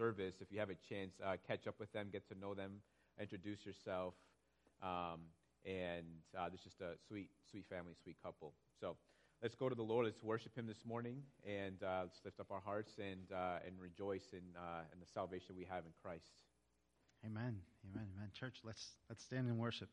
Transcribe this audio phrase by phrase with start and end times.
[0.00, 2.80] service, if you have a chance, uh, catch up with them, get to know them,
[3.20, 4.14] introduce yourself.
[4.82, 5.20] Um,
[5.66, 6.06] and
[6.38, 8.54] uh, this is just a sweet, sweet family, sweet couple.
[8.80, 8.96] So
[9.42, 10.06] let's go to the Lord.
[10.06, 13.78] Let's worship Him this morning, and uh, let's lift up our hearts and uh, and
[13.78, 16.32] rejoice in uh, in the salvation we have in Christ.
[17.26, 17.60] Amen.
[17.84, 18.08] Amen.
[18.16, 18.30] Amen.
[18.32, 19.90] Church, let's let's stand and worship.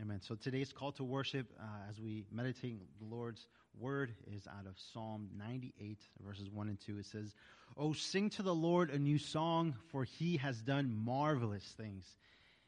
[0.00, 0.20] Amen.
[0.22, 3.46] So today's call to worship, uh, as we meditate the Lord's
[3.78, 6.98] word, is out of Psalm 98, verses 1 and 2.
[6.98, 7.34] It says,
[7.76, 12.04] Oh, sing to the Lord a new song, for he has done marvelous things.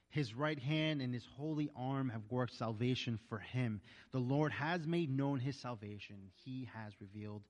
[0.08, 3.80] His right hand and his holy arm have worked salvation for him.
[4.12, 6.16] The Lord has made known his salvation.
[6.44, 7.42] He has revealed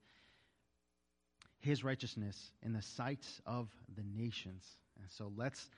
[1.61, 4.65] his righteousness in the sight of the nations.
[5.01, 5.69] And so let's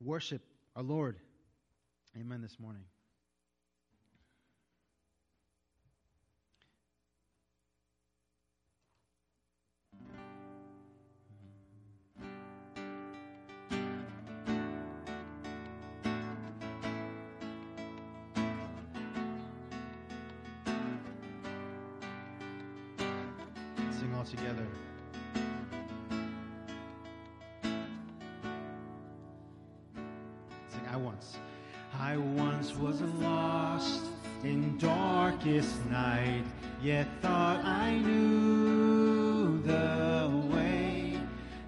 [0.00, 0.42] worship
[0.76, 1.16] our Lord
[2.20, 2.82] Amen this morning.
[23.92, 24.66] Sing all together.
[30.68, 31.38] Sing I once.
[32.00, 34.04] I once was lost
[34.44, 36.44] in darkest night,
[36.80, 41.18] yet thought I knew the way.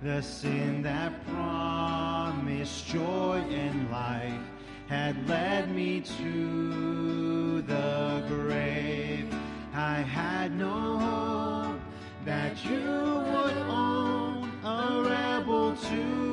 [0.05, 4.41] The sin that promised joy and life
[4.87, 9.35] had led me to the grave.
[9.75, 11.81] I had no hope
[12.25, 16.30] that you would own a rebel to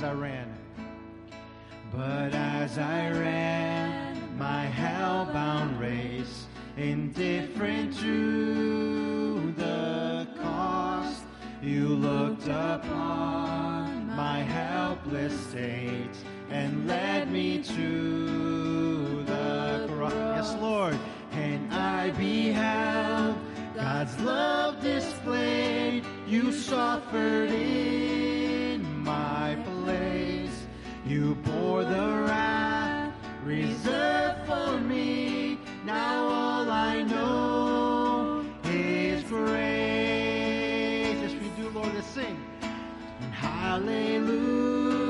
[0.00, 0.48] as I ran,
[1.92, 6.46] but as I ran my hell-bound race,
[6.78, 11.24] indifferent to the cost,
[11.60, 16.16] you looked upon my helpless state
[16.48, 20.12] and led me to the cross.
[20.14, 20.98] Yes, Lord.
[21.32, 23.36] And I beheld
[23.74, 26.06] God's love displayed.
[26.26, 28.09] You suffered in
[31.10, 33.12] You bore the wrath
[33.42, 35.58] reserved for me.
[35.84, 39.58] Now all I know is grace.
[41.20, 41.92] Yes, we do, Lord.
[41.94, 42.38] Let's sing.
[43.32, 45.09] Hallelujah.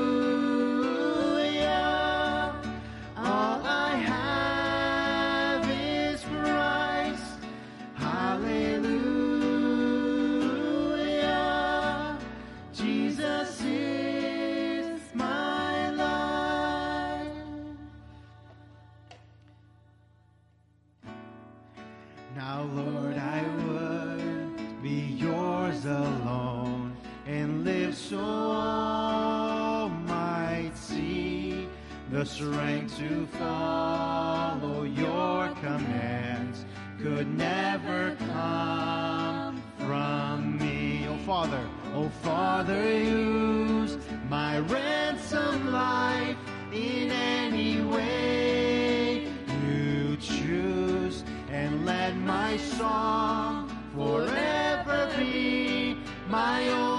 [32.21, 36.65] The strength to follow your commands
[37.01, 41.07] could never come from me.
[41.09, 43.97] Oh, Father, oh, Father, use
[44.29, 46.37] my ransom life
[46.71, 49.27] in any way
[49.65, 55.97] you choose and let my song forever be
[56.29, 56.90] my only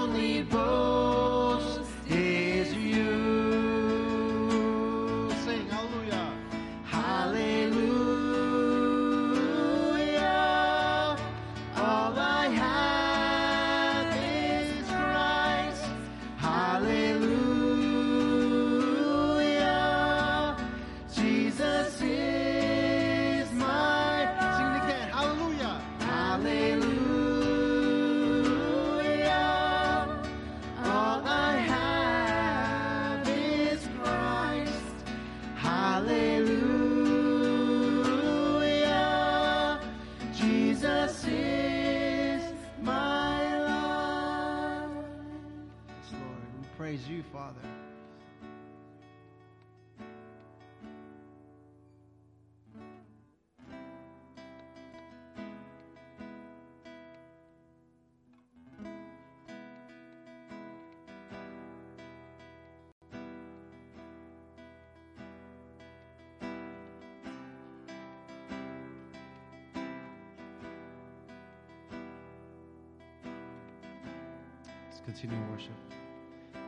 [75.05, 75.71] continue worship.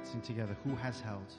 [0.03, 0.55] Sing together.
[0.63, 1.33] Who has held?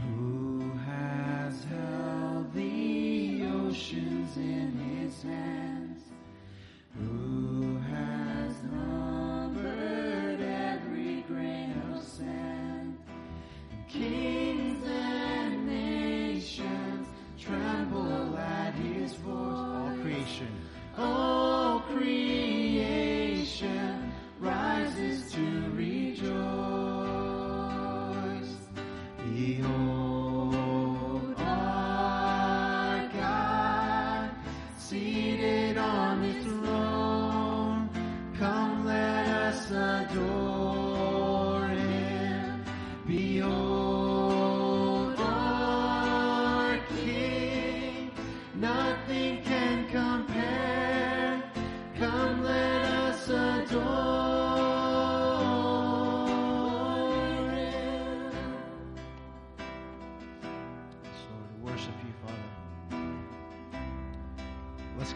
[0.00, 6.02] Who has held the oceans in his hands?
[6.98, 12.98] Who has numbered every grain of sand?
[13.88, 17.08] Kings and nations
[17.38, 19.32] tremble at his voice.
[19.34, 20.48] All creation.
[20.96, 22.41] All creation.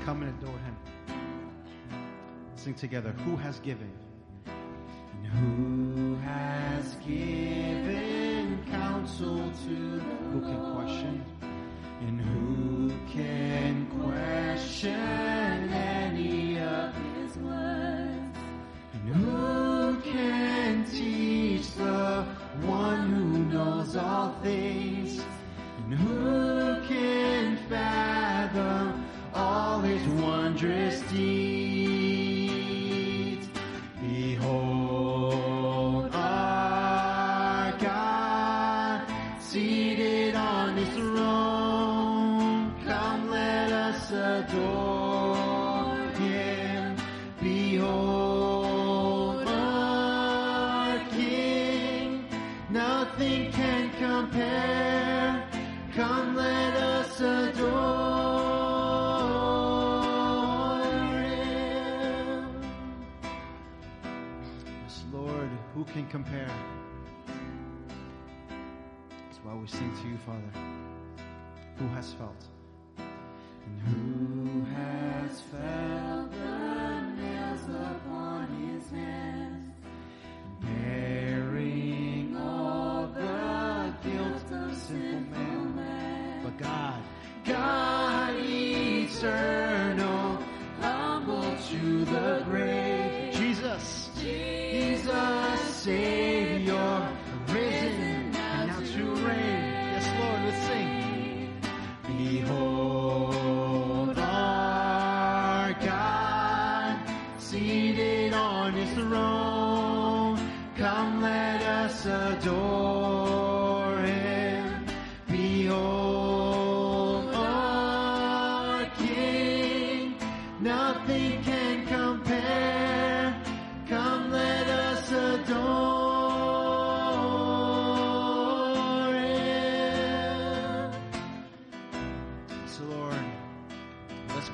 [0.06, 0.76] come and adore him.
[2.54, 3.10] Sing together.
[3.24, 3.90] Who has given?
[4.46, 9.74] And who has given counsel to
[10.30, 11.24] Who can question?
[12.02, 15.15] And who can question?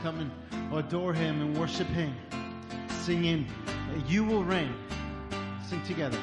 [0.02, 2.12] come and adore Him and worship Him,
[3.02, 3.46] singing,
[4.08, 4.74] You will reign.
[5.68, 6.18] Sing together.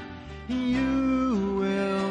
[0.50, 2.09] You will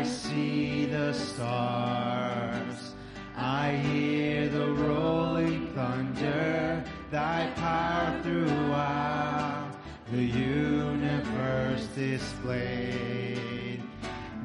[0.00, 2.94] I see the stars.
[3.36, 9.76] I hear the rolling thunder, thy power throughout
[10.10, 13.82] the universe displayed.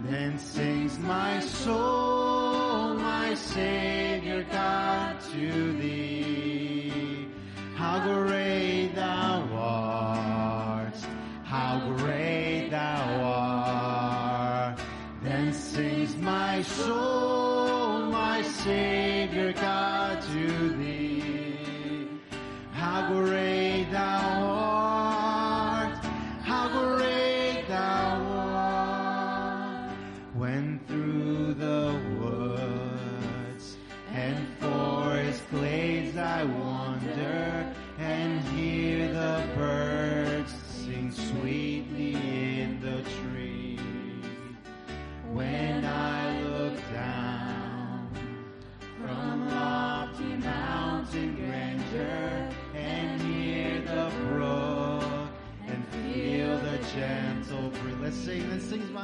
[0.04, 1.95] Then sings my soul.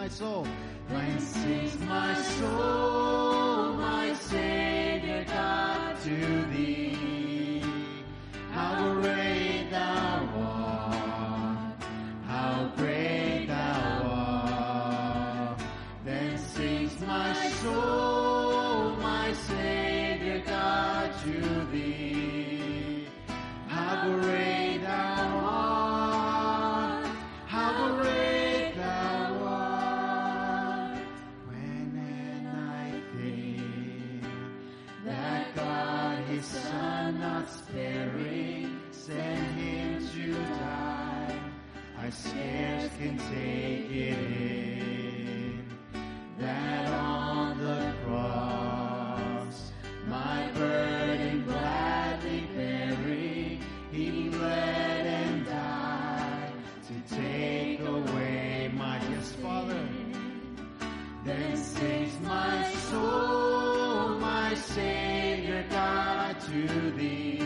[0.01, 0.48] my soul.
[1.88, 3.00] My soul.
[61.23, 67.40] then sings my soul, my Savior God, to thee.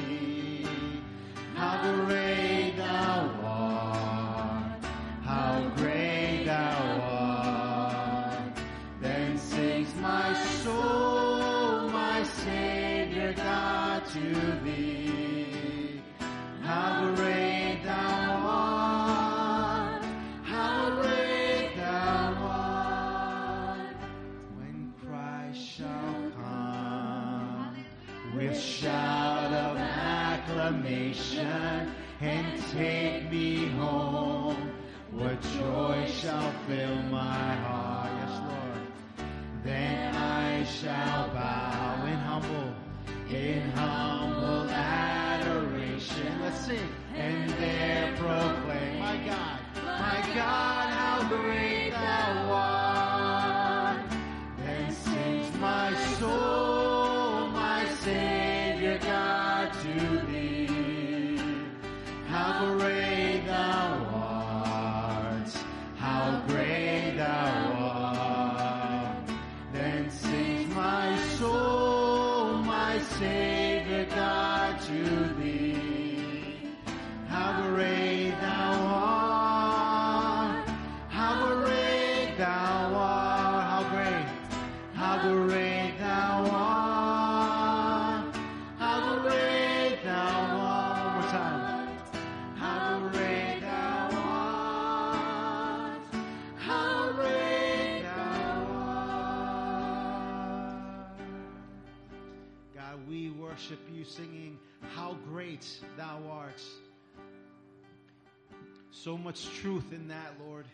[109.36, 110.66] Much truth in that, Lord.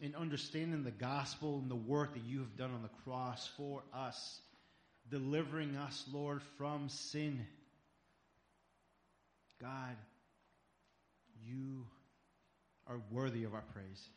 [0.00, 3.82] In understanding the gospel and the work that you have done on the cross for
[3.92, 4.40] us,
[5.10, 7.44] delivering us, Lord, from sin.
[9.60, 9.96] God,
[11.44, 11.84] you
[12.86, 14.08] are worthy of our praise.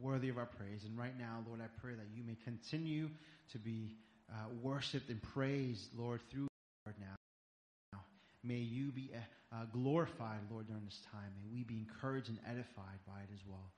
[0.00, 0.84] Worthy of our praise.
[0.86, 3.10] And right now, Lord, I pray that you may continue
[3.52, 3.94] to be
[4.30, 6.48] uh, worshiped and praised, Lord, through
[6.98, 7.21] now.
[8.44, 11.30] May you be uh, uh, glorified, Lord, during this time.
[11.42, 13.70] May we be encouraged and edified by it as well.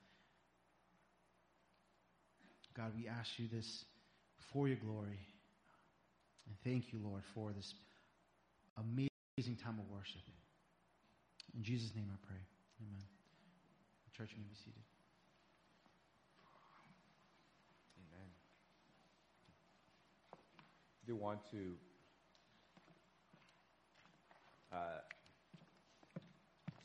[2.76, 3.84] God, we ask you this
[4.52, 5.20] for your glory.
[6.46, 7.74] And thank you, Lord, for this
[8.76, 10.22] amazing time of worship.
[11.56, 12.40] In Jesus' name I pray.
[12.82, 13.04] Amen.
[14.16, 14.82] Church, you may be seated.
[17.98, 18.28] Amen.
[20.32, 21.74] I do want to
[24.74, 24.98] uh,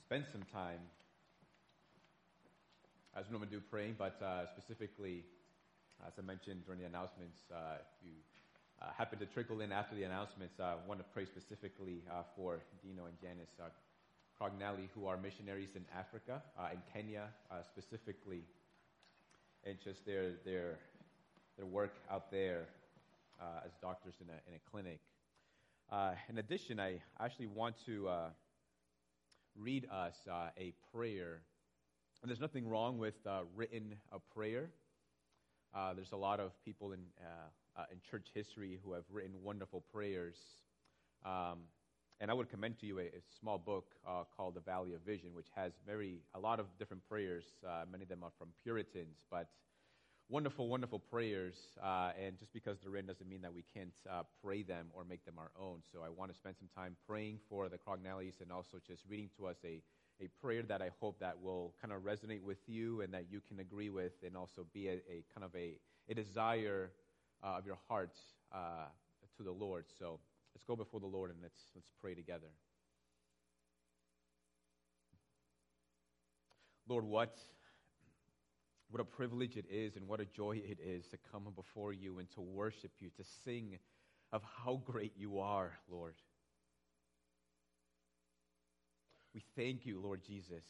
[0.05, 0.79] spend some time,
[3.17, 5.25] as we normally do, praying, but uh, specifically,
[6.05, 8.13] as I mentioned during the announcements, uh, if you
[8.81, 12.61] uh, happen to trickle in after the announcements, I want to pray specifically uh, for
[12.83, 13.69] Dino and Janice uh,
[14.39, 18.43] Crognelli, who are missionaries in Africa, uh, in Kenya uh, specifically,
[19.65, 20.77] and just their, their,
[21.57, 22.67] their work out there
[23.41, 24.99] uh, as doctors in a, in a clinic.
[26.29, 28.09] In addition, I actually want to
[29.55, 31.41] read us a prayer.
[32.21, 33.15] And there's nothing wrong with
[33.55, 34.69] written a prayer.
[35.73, 39.33] Uh, there's a lot of people in, uh, uh, in church history who have written
[39.43, 40.35] wonderful prayers.
[41.23, 41.59] Um,
[42.19, 45.01] and I would commend to you a, a small book uh, called The Valley of
[45.01, 47.45] Vision, which has very a lot of different prayers.
[47.65, 49.49] Uh, many of them are from Puritans, but
[50.29, 51.55] wonderful, wonderful prayers.
[51.83, 55.03] Uh, and just because they're written doesn't mean that we can't uh, pray them or
[55.03, 55.81] make them our own.
[55.91, 59.29] So I want to spend some time praying for the Crognellis and also just reading
[59.37, 59.81] to us a,
[60.21, 63.41] a prayer that I hope that will kind of resonate with you and that you
[63.47, 65.75] can agree with, and also be a, a kind of a,
[66.09, 66.91] a desire
[67.43, 68.15] uh, of your heart
[68.53, 68.85] uh,
[69.37, 69.85] to the Lord.
[69.97, 70.19] So
[70.53, 72.47] let's go before the Lord and let's, let's pray together.
[76.87, 77.37] Lord, what,
[78.89, 82.19] what a privilege it is and what a joy it is to come before you
[82.19, 83.77] and to worship you, to sing
[84.31, 86.15] of how great you are, Lord.
[89.33, 90.65] We thank you, Lord Jesus,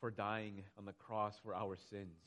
[0.00, 2.20] for dying on the cross for our sins.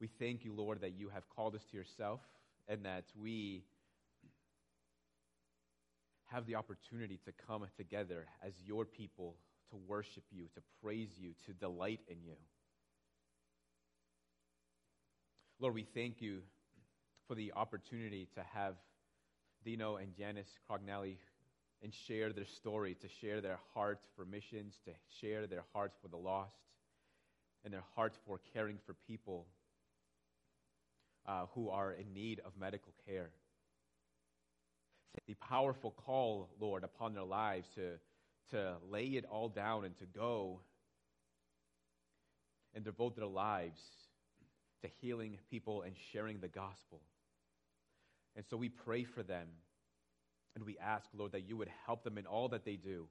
[0.00, 2.20] We thank you, Lord, that you have called us to yourself
[2.68, 3.64] and that we
[6.26, 9.36] have the opportunity to come together as your people
[9.70, 12.34] to worship you, to praise you, to delight in you.
[15.58, 16.40] Lord, we thank you
[17.26, 18.74] for the opportunity to have
[19.64, 21.16] Dino and Janice Crognelli
[21.82, 26.08] and share their story, to share their heart for missions, to share their heart for
[26.08, 26.56] the lost,
[27.64, 29.46] and their heart for caring for people
[31.26, 33.30] uh, who are in need of medical care.
[35.26, 37.98] The powerful call, Lord, upon their lives to,
[38.50, 40.60] to lay it all down and to go
[42.74, 43.80] and devote their lives
[44.82, 47.00] to healing people and sharing the gospel.
[48.34, 49.48] And so we pray for them
[50.54, 53.08] and we ask, Lord, that you would help them in all that they do.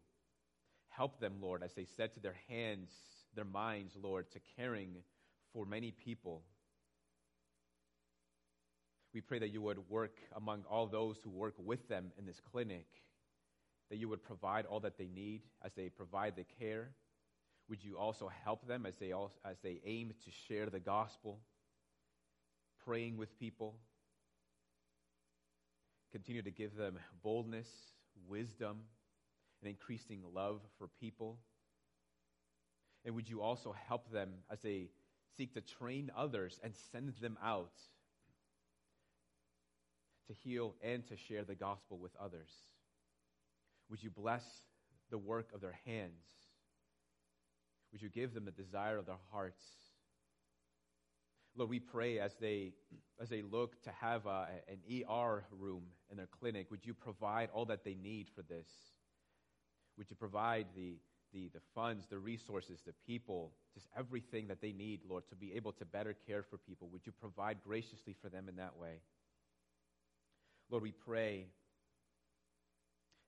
[0.90, 2.90] Help them, Lord, as they set to their hands,
[3.36, 4.96] their minds, Lord, to caring
[5.54, 6.44] for many people
[9.16, 12.42] we pray that you would work among all those who work with them in this
[12.52, 12.86] clinic,
[13.90, 16.90] that you would provide all that they need as they provide the care.
[17.70, 21.40] Would you also help them as they, also, as they aim to share the gospel,
[22.84, 23.76] praying with people?
[26.12, 27.68] Continue to give them boldness,
[28.28, 28.82] wisdom,
[29.62, 31.38] and increasing love for people.
[33.04, 34.90] And would you also help them as they
[35.38, 37.74] seek to train others and send them out
[40.28, 42.50] to heal and to share the gospel with others.
[43.90, 44.44] Would you bless
[45.10, 46.24] the work of their hands?
[47.92, 49.64] Would you give them the desire of their hearts?
[51.56, 52.74] Lord, we pray as they,
[53.22, 57.50] as they look to have a, an ER room in their clinic, would you provide
[57.54, 58.68] all that they need for this?
[59.98, 60.98] Would you provide the,
[61.34, 65.54] the, the funds, the resources, the people, just everything that they need, Lord, to be
[65.54, 66.90] able to better care for people?
[66.92, 69.00] Would you provide graciously for them in that way?
[70.70, 71.46] Lord, we pray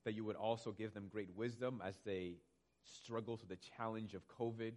[0.08, 2.38] that you would also give them great wisdom as they
[2.86, 4.72] struggle through the challenge of COVID,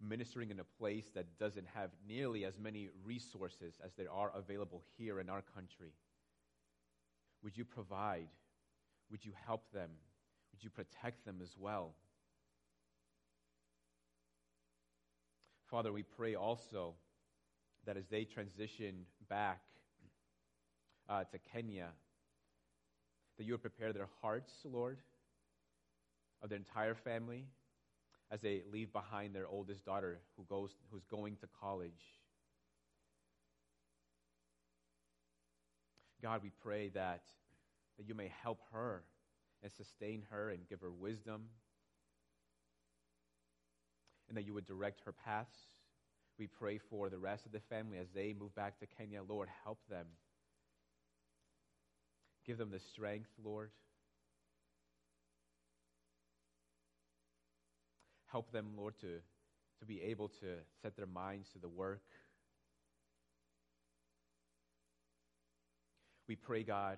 [0.00, 4.82] ministering in a place that doesn't have nearly as many resources as there are available
[4.96, 5.92] here in our country.
[7.44, 8.26] Would you provide
[9.12, 9.90] would you help them?
[10.52, 11.94] Would you protect them as well?
[15.70, 16.94] Father, we pray also
[17.86, 19.60] that as they transition back
[21.08, 21.90] uh, to Kenya,
[23.38, 24.98] that you would prepare their hearts, Lord,
[26.42, 27.46] of their entire family
[28.30, 31.92] as they leave behind their oldest daughter who goes, who's going to college.
[36.20, 37.22] God, we pray that,
[37.96, 39.02] that you may help her
[39.62, 41.44] and sustain her and give her wisdom,
[44.28, 45.56] and that you would direct her paths.
[46.38, 49.22] We pray for the rest of the family as they move back to Kenya.
[49.26, 50.06] Lord, help them.
[52.48, 53.70] Give them the strength, Lord.
[58.32, 59.18] Help them, Lord, to,
[59.80, 60.46] to be able to
[60.80, 62.00] set their minds to the work.
[66.26, 66.96] We pray, God,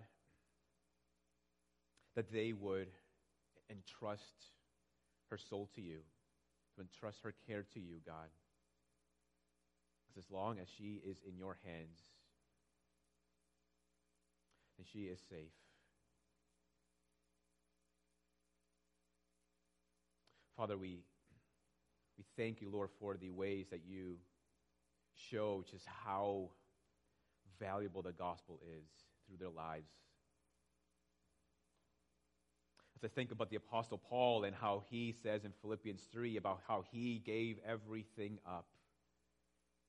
[2.14, 2.86] that they would
[3.68, 4.22] entrust
[5.30, 5.98] her soul to you,
[6.76, 8.28] to entrust her care to you, God.
[10.06, 11.98] Because as long as she is in your hands,
[14.80, 15.52] then she is safe.
[20.56, 21.00] Father, we,
[22.16, 24.16] we thank you, Lord, for the ways that you
[25.30, 26.50] show just how
[27.58, 28.88] valuable the gospel is
[29.26, 29.90] through their lives.
[32.96, 36.60] As I think about the Apostle Paul and how he says in Philippians 3 about
[36.66, 38.66] how he gave everything up,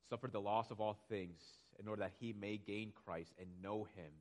[0.09, 1.41] suffered the loss of all things
[1.79, 4.11] in order that he may gain Christ and know him.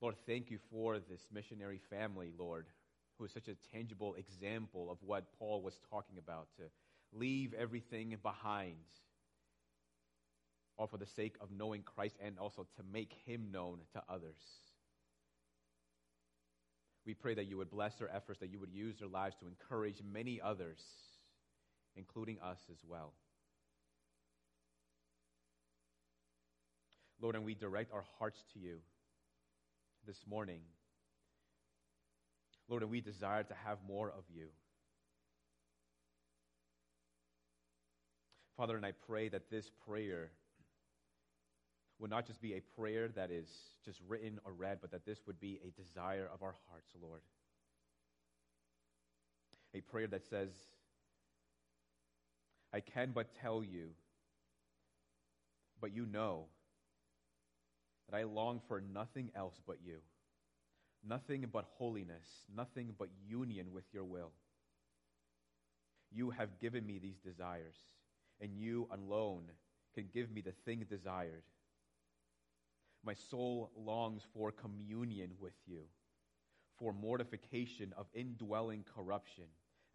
[0.00, 2.66] Lord, thank you for this missionary family, Lord,
[3.18, 6.64] who is such a tangible example of what Paul was talking about to
[7.12, 8.76] leave everything behind,
[10.76, 14.40] all for the sake of knowing Christ and also to make him known to others.
[17.04, 19.48] We pray that you would bless their efforts, that you would use their lives to
[19.48, 20.78] encourage many others,
[21.96, 23.14] including us as well.
[27.20, 28.78] Lord, and we direct our hearts to you
[30.08, 30.60] this morning.
[32.66, 34.46] Lord, and we desire to have more of you.
[38.56, 40.30] Father, and I pray that this prayer
[41.98, 43.48] would not just be a prayer that is
[43.84, 47.20] just written or read, but that this would be a desire of our hearts, Lord.
[49.74, 50.48] A prayer that says,
[52.72, 53.90] I can but tell you,
[55.82, 56.46] but you know
[58.08, 59.98] that I long for nothing else but you,
[61.06, 64.32] nothing but holiness, nothing but union with your will.
[66.10, 67.76] You have given me these desires,
[68.40, 69.44] and you alone
[69.94, 71.42] can give me the thing desired.
[73.04, 75.82] My soul longs for communion with you,
[76.78, 79.44] for mortification of indwelling corruption,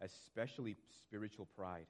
[0.00, 1.86] especially spiritual pride.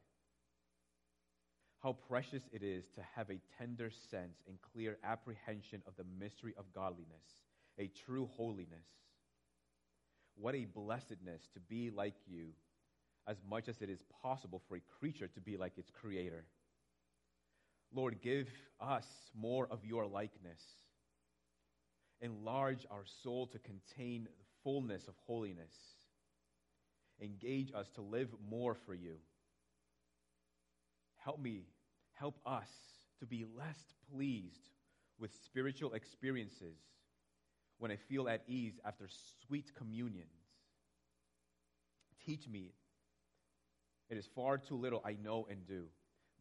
[1.84, 6.54] How precious it is to have a tender sense and clear apprehension of the mystery
[6.58, 7.42] of godliness,
[7.78, 8.88] a true holiness.
[10.36, 12.46] What a blessedness to be like you,
[13.28, 16.46] as much as it is possible for a creature to be like its creator.
[17.94, 18.48] Lord, give
[18.80, 20.60] us more of your likeness
[22.24, 25.74] Enlarge our soul to contain the fullness of holiness.
[27.20, 29.16] Engage us to live more for you.
[31.22, 31.64] Help me,
[32.14, 32.68] help us
[33.20, 34.70] to be less pleased
[35.18, 36.76] with spiritual experiences
[37.78, 39.08] when I feel at ease after
[39.46, 40.28] sweet communions.
[42.24, 42.72] Teach me.
[44.08, 45.84] It is far too little I know and do.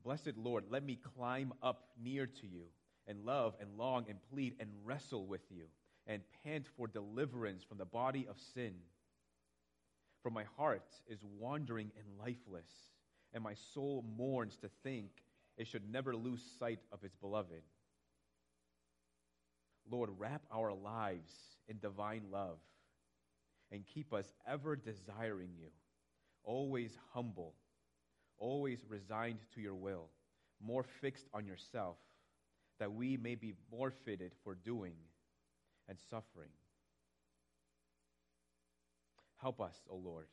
[0.03, 2.63] Blessed Lord, let me climb up near to you
[3.07, 5.65] and love and long and plead and wrestle with you
[6.07, 8.73] and pant for deliverance from the body of sin.
[10.21, 12.69] For my heart is wandering and lifeless,
[13.33, 15.09] and my soul mourns to think
[15.57, 17.61] it should never lose sight of its beloved.
[19.89, 21.31] Lord, wrap our lives
[21.67, 22.57] in divine love
[23.71, 25.69] and keep us ever desiring you,
[26.43, 27.53] always humble,
[28.37, 30.09] always resigned to your will,
[30.61, 31.97] more fixed on yourself
[32.79, 34.95] that we may be more fitted for doing
[35.87, 36.49] and suffering.
[39.37, 40.27] Help us, O Lord,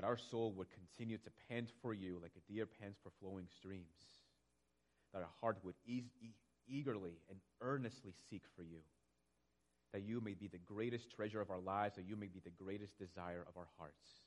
[0.00, 3.46] that our soul would continue to pant for you like a deer pants for flowing
[3.58, 4.08] streams,
[5.12, 6.32] that our heart would e- e-
[6.66, 8.78] eagerly and earnestly seek for you,
[9.92, 12.64] that you may be the greatest treasure of our lives, that you may be the
[12.64, 14.22] greatest desire of our hearts.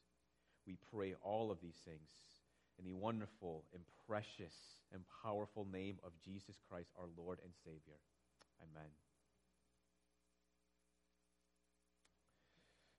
[0.68, 2.12] We pray all of these things
[2.78, 4.54] in the wonderful and precious
[4.94, 7.98] and powerful name of Jesus Christ, our Lord and Savior.
[8.62, 8.92] Amen.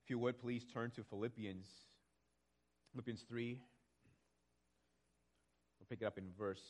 [0.02, 1.66] If you would please turn to Philippians
[2.94, 3.58] Philippians 3.
[5.80, 6.62] We'll pick it up in verse,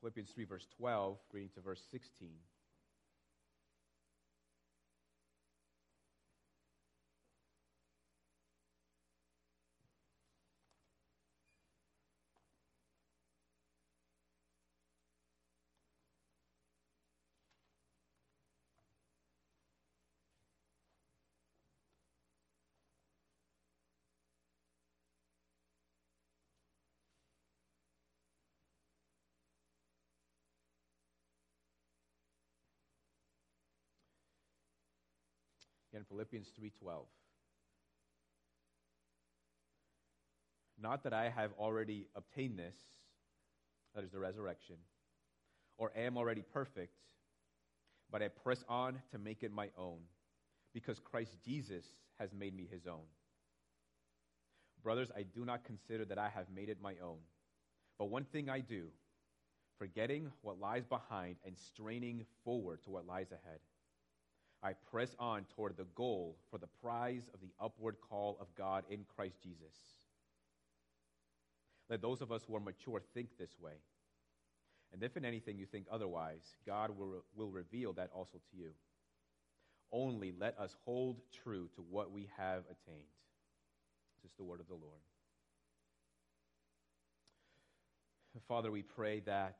[0.00, 2.28] Philippians 3, verse 12, reading to verse 16.
[35.92, 37.06] Again, Philippians 3:12.
[40.80, 42.76] Not that I have already obtained this,
[43.94, 44.76] that is the resurrection,
[45.76, 46.94] or am already perfect,
[48.10, 49.98] but I press on to make it my own,
[50.72, 51.84] because Christ Jesus
[52.18, 53.06] has made me his own.
[54.82, 57.18] Brothers, I do not consider that I have made it my own,
[57.98, 58.92] but one thing I do,
[59.78, 63.60] forgetting what lies behind and straining forward to what lies ahead.
[64.62, 68.84] I press on toward the goal for the prize of the upward call of God
[68.90, 69.74] in Christ Jesus.
[71.88, 73.74] Let those of us who are mature think this way.
[74.92, 78.70] And if in anything you think otherwise, God will, will reveal that also to you.
[79.92, 83.04] Only let us hold true to what we have attained.
[84.22, 85.00] This is the word of the Lord.
[88.46, 89.58] Father, we pray that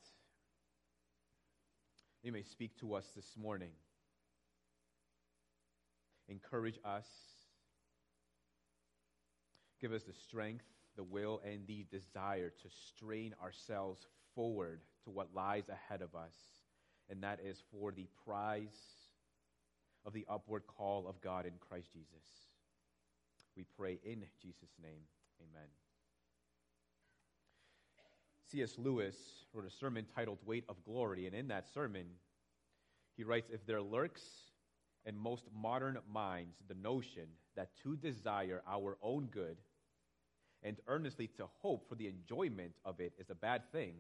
[2.22, 3.70] you may speak to us this morning
[6.28, 7.06] encourage us.
[9.80, 10.64] Give us the strength,
[10.96, 16.34] the will, and the desire to strain ourselves forward to what lies ahead of us,
[17.08, 18.76] and that is for the prize
[20.04, 22.24] of the upward call of God in Christ Jesus.
[23.56, 25.02] We pray in Jesus' name.
[25.40, 25.68] Amen.
[28.50, 28.76] C.S.
[28.78, 29.16] Lewis
[29.52, 32.06] wrote a sermon titled Weight of Glory, and in that sermon,
[33.16, 34.22] he writes If there lurks
[35.06, 39.56] in most modern minds the notion that to desire our own good
[40.62, 43.94] and earnestly to hope for the enjoyment of it is a bad thing,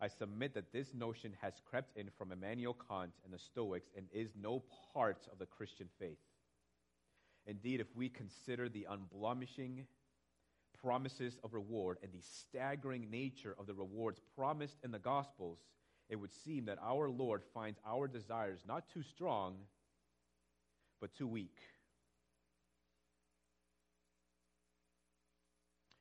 [0.00, 4.06] I submit that this notion has crept in from Immanuel Kant and the Stoics and
[4.12, 6.18] is no part of the Christian faith.
[7.46, 9.84] Indeed, if we consider the unblemishing
[10.80, 15.58] promises of reward and the staggering nature of the rewards promised in the Gospels,
[16.08, 19.54] it would seem that our Lord finds our desires not too strong,
[21.02, 21.58] but too weak.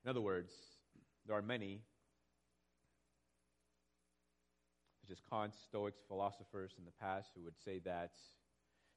[0.05, 0.51] In other words,
[1.25, 1.81] there are many,
[5.01, 8.11] such as Kant, Stoics, philosophers in the past, who would say that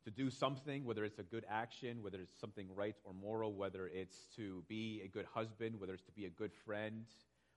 [0.04, 3.86] to do something, whether it's a good action, whether it's something right or moral, whether
[3.86, 7.06] it's to be a good husband, whether it's to be a good friend,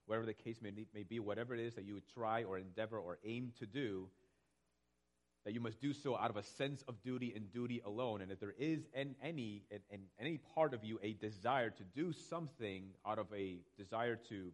[0.06, 2.98] whatever the case may, may be, whatever it is that you would try or endeavor
[2.98, 4.08] or aim to do,
[5.44, 8.20] that you must do so out of a sense of duty and duty alone.
[8.20, 11.82] And if there is in any, in, in any part of you a desire to
[11.94, 14.52] do something out of a desire to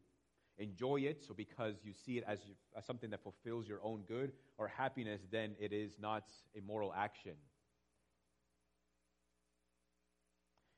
[0.58, 2.38] enjoy it, so because you see it as,
[2.76, 6.24] as something that fulfills your own good or happiness, then it is not
[6.56, 7.34] a moral action.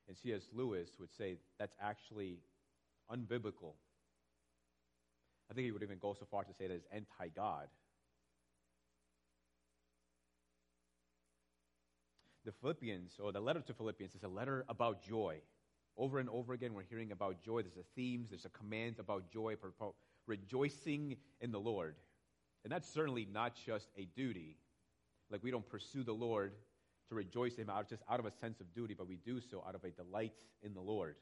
[0.07, 0.43] And C.S.
[0.53, 2.39] Lewis would say that's actually
[3.11, 3.73] unbiblical.
[5.49, 7.67] I think he would even go so far to say that it's anti God.
[12.47, 15.41] The Philippians, or the letter to Philippians, is a letter about joy.
[15.97, 17.61] Over and over again, we're hearing about joy.
[17.61, 19.55] There's a themes, there's a command about joy,
[20.25, 21.95] rejoicing in the Lord.
[22.63, 24.55] And that's certainly not just a duty.
[25.29, 26.53] Like we don't pursue the Lord
[27.09, 29.41] to rejoice in Him out, just out of a sense of duty, but we do
[29.41, 30.33] so out of a delight
[30.63, 31.15] in the Lord.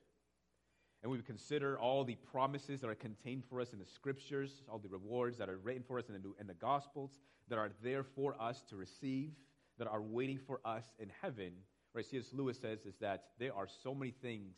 [1.01, 4.77] And we consider all the promises that are contained for us in the scriptures, all
[4.77, 7.17] the rewards that are written for us in the, in the gospels
[7.49, 9.31] that are there for us to receive
[9.77, 11.51] that are waiting for us in heaven,
[11.93, 12.05] right?
[12.05, 12.25] C.S.
[12.33, 14.55] Lewis says is that there are so many things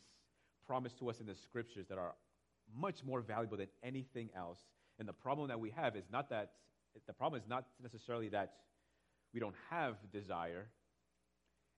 [0.65, 2.13] promised to us in the scriptures that are
[2.75, 4.59] much more valuable than anything else.
[4.99, 6.51] And the problem that we have is not that,
[7.07, 8.53] the problem is not necessarily that
[9.33, 10.67] we don't have desire.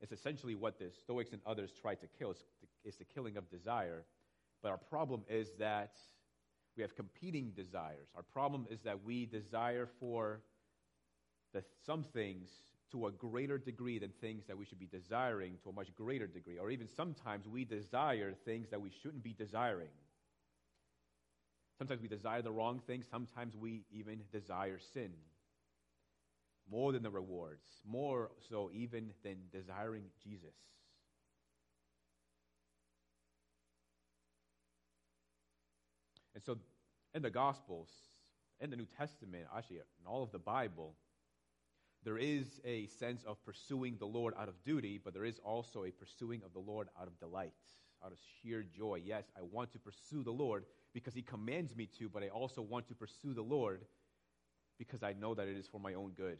[0.01, 2.33] It's essentially what the Stoics and others try to kill.
[2.83, 4.05] It's the killing of desire.
[4.61, 5.93] But our problem is that
[6.75, 8.07] we have competing desires.
[8.15, 10.41] Our problem is that we desire for
[11.53, 12.49] the, some things
[12.91, 16.27] to a greater degree than things that we should be desiring to a much greater
[16.27, 16.57] degree.
[16.57, 19.89] Or even sometimes we desire things that we shouldn't be desiring.
[21.77, 23.05] Sometimes we desire the wrong things.
[23.09, 25.11] Sometimes we even desire sin.
[26.69, 30.53] More than the rewards, more so even than desiring Jesus.
[36.35, 36.57] And so
[37.13, 37.89] in the Gospels,
[38.59, 40.93] in the New Testament, actually in all of the Bible,
[42.03, 45.83] there is a sense of pursuing the Lord out of duty, but there is also
[45.83, 47.53] a pursuing of the Lord out of delight,
[48.03, 49.01] out of sheer joy.
[49.03, 52.61] Yes, I want to pursue the Lord because He commands me to, but I also
[52.61, 53.81] want to pursue the Lord
[54.77, 56.37] because I know that it is for my own good,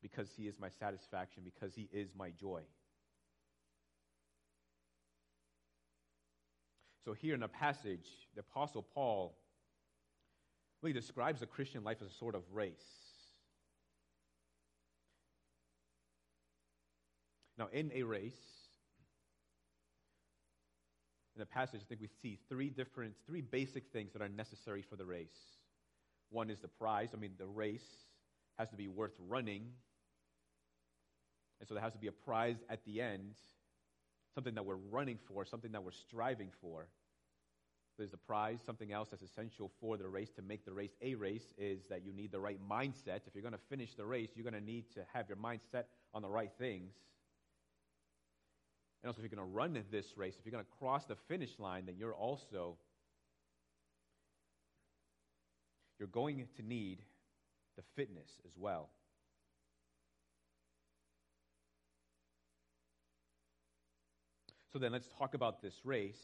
[0.00, 2.62] because He is my satisfaction, because He is my joy.
[7.04, 8.06] So, here in the passage,
[8.36, 9.36] the Apostle Paul
[10.80, 13.01] really describes the Christian life as a sort of race.
[17.58, 18.32] Now, in a race,
[21.34, 24.82] in the passage, I think we see three different, three basic things that are necessary
[24.82, 25.38] for the race.
[26.30, 27.10] One is the prize.
[27.14, 27.86] I mean, the race
[28.58, 29.62] has to be worth running.
[31.60, 33.34] And so there has to be a prize at the end,
[34.34, 36.86] something that we're running for, something that we're striving for.
[37.98, 38.58] There's the prize.
[38.64, 42.04] Something else that's essential for the race to make the race a race is that
[42.04, 43.20] you need the right mindset.
[43.26, 45.84] If you're going to finish the race, you're going to need to have your mindset
[46.14, 46.94] on the right things.
[49.02, 51.16] And also, if you're going to run this race, if you're going to cross the
[51.28, 52.76] finish line, then you're also
[55.98, 56.98] you're going to need
[57.76, 58.90] the fitness as well.
[64.72, 66.18] So then let's talk about this race.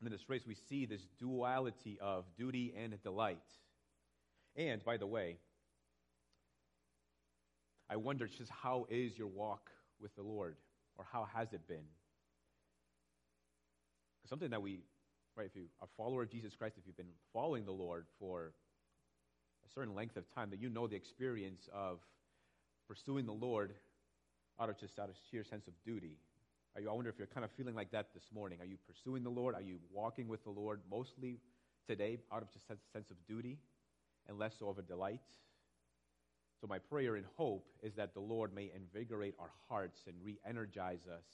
[0.00, 3.38] And in this race, we see this duality of duty and delight.
[4.54, 5.38] And by the way,
[7.90, 10.56] I wonder just how is your walk with the Lord?
[10.98, 11.86] Or how has it been?
[14.28, 14.80] Something that we,
[15.36, 18.04] right, if you are a follower of Jesus Christ, if you've been following the Lord
[18.18, 18.52] for
[19.64, 22.00] a certain length of time, that you know the experience of
[22.86, 23.72] pursuing the Lord
[24.60, 26.18] out of just out of sheer sense of duty.
[26.74, 28.58] Are you, I wonder if you're kind of feeling like that this morning.
[28.60, 29.54] Are you pursuing the Lord?
[29.54, 31.38] Are you walking with the Lord mostly
[31.86, 33.58] today out of just a sense of duty
[34.28, 35.20] and less so of a delight?
[36.60, 40.38] So, my prayer and hope is that the Lord may invigorate our hearts and re
[40.46, 41.24] energize us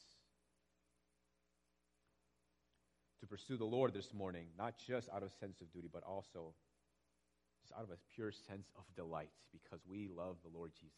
[3.20, 6.52] to pursue the Lord this morning, not just out of sense of duty, but also
[7.62, 10.92] just out of a pure sense of delight because we love the Lord Jesus.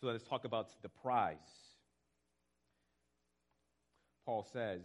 [0.00, 1.36] So, let's talk about the prize.
[4.26, 4.82] Paul says,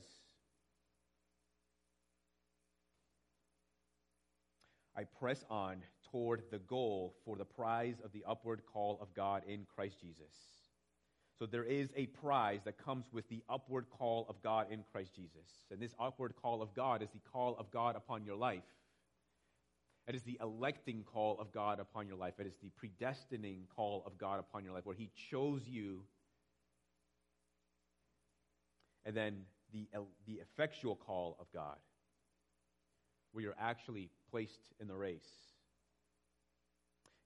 [4.96, 5.78] I press on
[6.12, 10.34] toward the goal for the prize of the upward call of God in Christ Jesus.
[11.38, 15.16] So there is a prize that comes with the upward call of God in Christ
[15.16, 15.64] Jesus.
[15.70, 18.64] And this upward call of God is the call of God upon your life.
[20.08, 22.36] It is the electing call of God upon your life.
[22.40, 26.04] It is the predestining call of God upon your life, where He chose you.
[29.04, 29.40] And then
[29.74, 29.88] the,
[30.26, 31.78] the effectual call of God,
[33.34, 35.55] where you're actually placed in the race.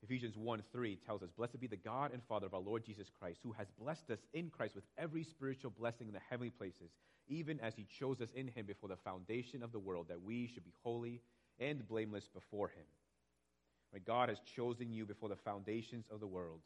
[0.03, 3.07] Ephesians 1 3 tells us, Blessed be the God and Father of our Lord Jesus
[3.19, 6.91] Christ, who has blessed us in Christ with every spiritual blessing in the heavenly places,
[7.27, 10.47] even as he chose us in him before the foundation of the world, that we
[10.47, 11.21] should be holy
[11.59, 12.85] and blameless before him.
[13.91, 16.62] When God has chosen you before the foundations of the world.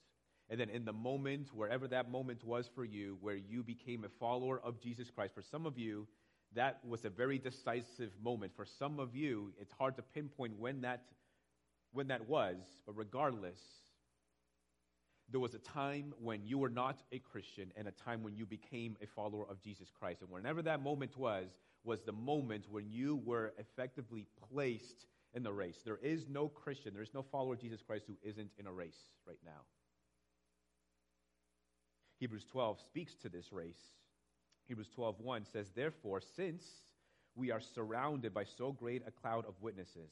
[0.50, 4.10] And then in the moment, wherever that moment was for you, where you became a
[4.19, 6.06] follower of Jesus Christ, for some of you,
[6.54, 8.52] that was a very decisive moment.
[8.56, 11.06] For some of you, it's hard to pinpoint when that
[11.94, 13.60] when that was, but regardless,
[15.30, 18.46] there was a time when you were not a Christian and a time when you
[18.46, 20.22] became a follower of Jesus Christ.
[20.22, 21.48] And whenever that moment was,
[21.84, 25.78] was the moment when you were effectively placed in the race.
[25.84, 28.72] There is no Christian, there is no follower of Jesus Christ who isn't in a
[28.72, 29.62] race right now.
[32.20, 33.91] Hebrews 12 speaks to this race.
[34.68, 36.84] Hebrews 12:1 says, "Therefore, since
[37.36, 40.12] we are surrounded by so great a cloud of witnesses,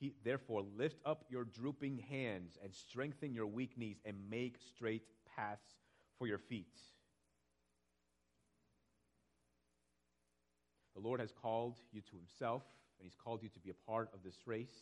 [0.00, 5.02] He, therefore, lift up your drooping hands and strengthen your weak knees and make straight
[5.36, 5.76] paths
[6.18, 6.74] for your feet.
[10.94, 12.62] The Lord has called you to Himself,
[12.98, 14.74] and He's called you to be a part of this race.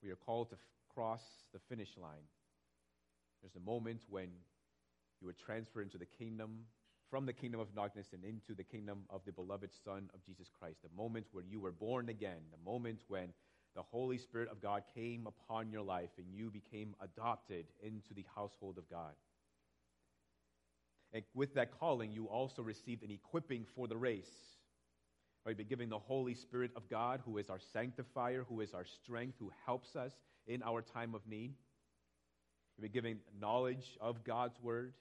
[0.00, 0.60] We are called to f-
[0.94, 2.26] cross the finish line.
[3.42, 4.28] There's a moment when
[5.20, 6.66] you would transfer into the kingdom
[7.12, 10.48] from the kingdom of darkness and into the kingdom of the beloved Son of Jesus
[10.58, 10.78] Christ.
[10.82, 13.34] The moment where you were born again, the moment when
[13.76, 18.24] the Holy Spirit of God came upon your life and you became adopted into the
[18.34, 19.12] household of God.
[21.12, 24.32] And with that calling, you also received an equipping for the race.
[25.44, 28.86] Right, by giving the Holy Spirit of God, who is our sanctifier, who is our
[28.86, 30.12] strength, who helps us
[30.46, 31.52] in our time of need.
[32.80, 34.94] You've been knowledge of God's word.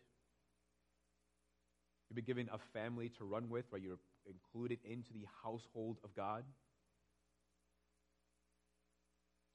[2.12, 6.14] You've been given a family to run with, where you're included into the household of
[6.14, 6.44] God.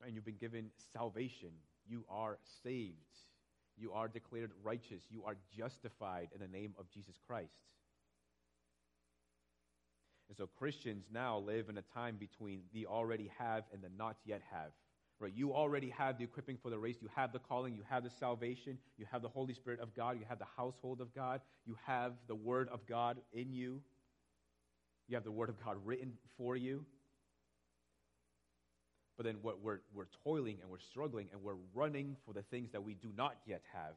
[0.02, 1.50] And you've been given salvation.
[1.86, 2.94] You are saved.
[3.76, 5.02] You are declared righteous.
[5.10, 7.52] You are justified in the name of Jesus Christ.
[10.30, 14.16] And so Christians now live in a time between the already have and the not
[14.24, 14.72] yet have.
[15.18, 15.32] Right?
[15.34, 16.96] You already have the equipping for the race.
[17.00, 17.74] You have the calling.
[17.74, 18.76] You have the salvation.
[18.98, 20.18] You have the Holy Spirit of God.
[20.18, 21.40] You have the household of God.
[21.64, 23.80] You have the Word of God in you.
[25.08, 26.84] You have the Word of God written for you.
[29.16, 32.72] But then what we're, we're toiling and we're struggling and we're running for the things
[32.72, 33.94] that we do not yet have.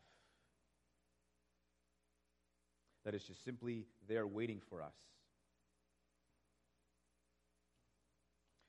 [3.03, 4.93] That is just simply there waiting for us.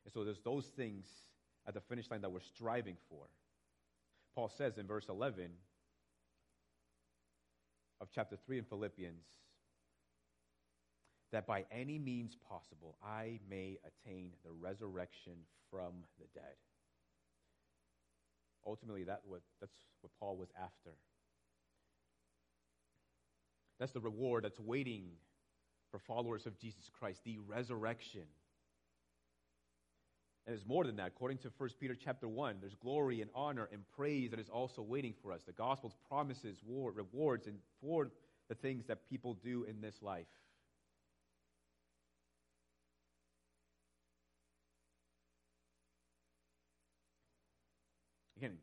[0.05, 1.07] And so there's those things
[1.66, 3.24] at the finish line that we're striving for.
[4.34, 5.50] Paul says in verse 11
[8.00, 9.24] of chapter 3 in Philippians
[11.32, 15.34] that by any means possible I may attain the resurrection
[15.70, 16.56] from the dead.
[18.66, 20.90] Ultimately, that what, that's what Paul was after.
[23.78, 25.04] That's the reward that's waiting
[25.90, 28.24] for followers of Jesus Christ, the resurrection.
[30.47, 31.09] And it's more than that.
[31.09, 34.82] According to 1 Peter chapter 1, there's glory and honor and praise that is also
[34.82, 35.43] waiting for us.
[35.47, 38.11] The gospel's promises, war, rewards, and for
[38.49, 40.26] the things that people do in this life.
[48.36, 48.57] Again,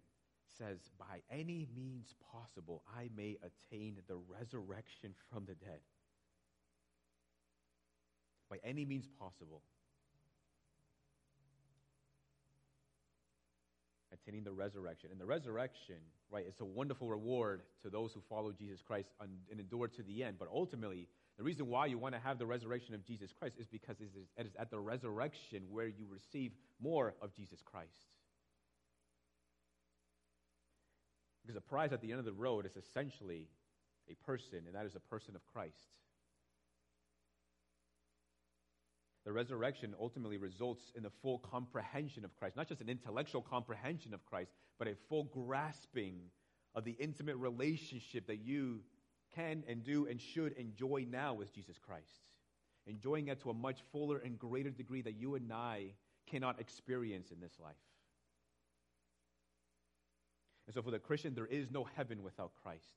[0.58, 5.80] says, by any means possible, I may attain the resurrection from the dead.
[8.50, 9.62] By any means possible.
[14.28, 15.10] Attaining the resurrection.
[15.10, 15.96] And the resurrection,
[16.30, 20.22] right, it's a wonderful reward to those who follow Jesus Christ and endure to the
[20.24, 20.36] end.
[20.38, 21.08] But ultimately,
[21.38, 24.10] the reason why you want to have the resurrection of Jesus Christ is because it
[24.46, 26.52] is at the resurrection where you receive
[26.82, 27.88] more of Jesus Christ.
[31.44, 33.48] Because the prize at the end of the road is essentially
[34.10, 35.76] a person, and that is a person of Christ.
[39.28, 44.14] The resurrection ultimately results in the full comprehension of Christ, not just an intellectual comprehension
[44.14, 46.22] of Christ, but a full grasping
[46.74, 48.80] of the intimate relationship that you
[49.36, 52.22] can and do and should enjoy now with Jesus Christ.
[52.86, 55.88] Enjoying it to a much fuller and greater degree that you and I
[56.26, 57.76] cannot experience in this life.
[60.68, 62.94] And so for the Christian, there is no heaven without Christ.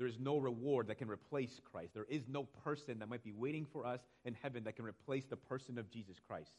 [0.00, 1.92] There is no reward that can replace Christ.
[1.92, 5.26] There is no person that might be waiting for us in heaven that can replace
[5.26, 6.52] the person of Jesus Christ.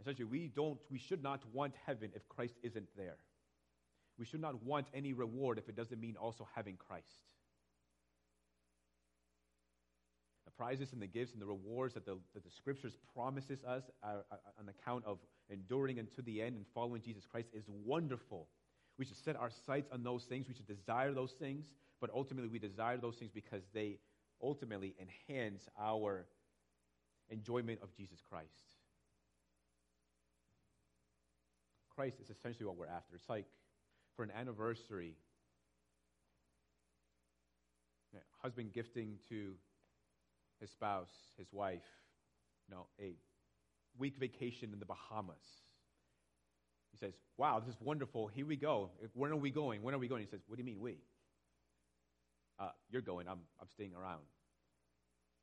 [0.00, 3.18] Essentially, we don't, we should not want heaven if Christ isn't there.
[4.18, 7.26] We should not want any reward if it doesn't mean also having Christ.
[10.46, 13.82] The prizes and the gifts and the rewards that the, that the scriptures promises us
[14.02, 15.18] are, are, on account of
[15.50, 18.48] enduring unto the end and following Jesus Christ is wonderful.
[19.00, 20.46] We should set our sights on those things.
[20.46, 21.64] We should desire those things.
[22.02, 23.96] But ultimately, we desire those things because they
[24.42, 26.26] ultimately enhance our
[27.30, 28.50] enjoyment of Jesus Christ.
[31.96, 33.16] Christ is essentially what we're after.
[33.16, 33.46] It's like
[34.16, 35.14] for an anniversary,
[38.42, 39.54] husband gifting to
[40.60, 41.80] his spouse, his wife,
[42.68, 43.14] you know, a
[43.98, 45.36] week vacation in the Bahamas.
[46.92, 48.28] He says, Wow, this is wonderful.
[48.28, 48.90] Here we go.
[49.14, 49.82] When are we going?
[49.82, 50.22] When are we going?
[50.22, 50.98] He says, What do you mean, we?
[52.58, 53.28] Uh, you're going.
[53.28, 54.22] I'm, I'm staying around.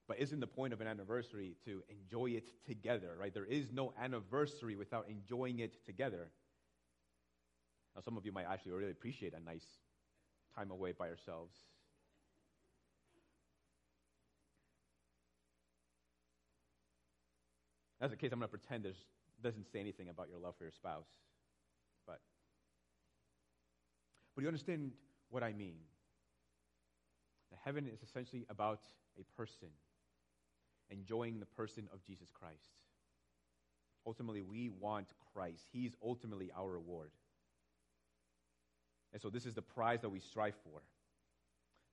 [0.07, 3.33] But isn't the point of an anniversary to enjoy it together, right?
[3.33, 6.29] There is no anniversary without enjoying it together.
[7.95, 9.65] Now, some of you might actually really appreciate a nice
[10.55, 11.55] time away by yourselves.
[17.99, 19.03] that's the case, I'm going to pretend there's
[19.43, 21.07] doesn't say anything about your love for your spouse
[22.07, 22.19] but.
[24.35, 24.91] But you understand
[25.29, 25.75] what I mean.
[27.51, 28.79] The heaven is essentially about
[29.19, 29.69] a person,
[30.89, 32.81] enjoying the person of Jesus Christ.
[34.05, 35.63] Ultimately, we want Christ.
[35.71, 37.11] He's ultimately our reward.
[39.11, 40.81] And so, this is the prize that we strive for.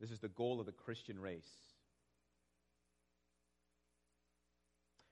[0.01, 1.51] This is the goal of the Christian race.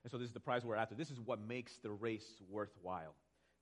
[0.03, 0.95] And so, this is the prize we're after.
[0.95, 3.15] This is what makes the race worthwhile.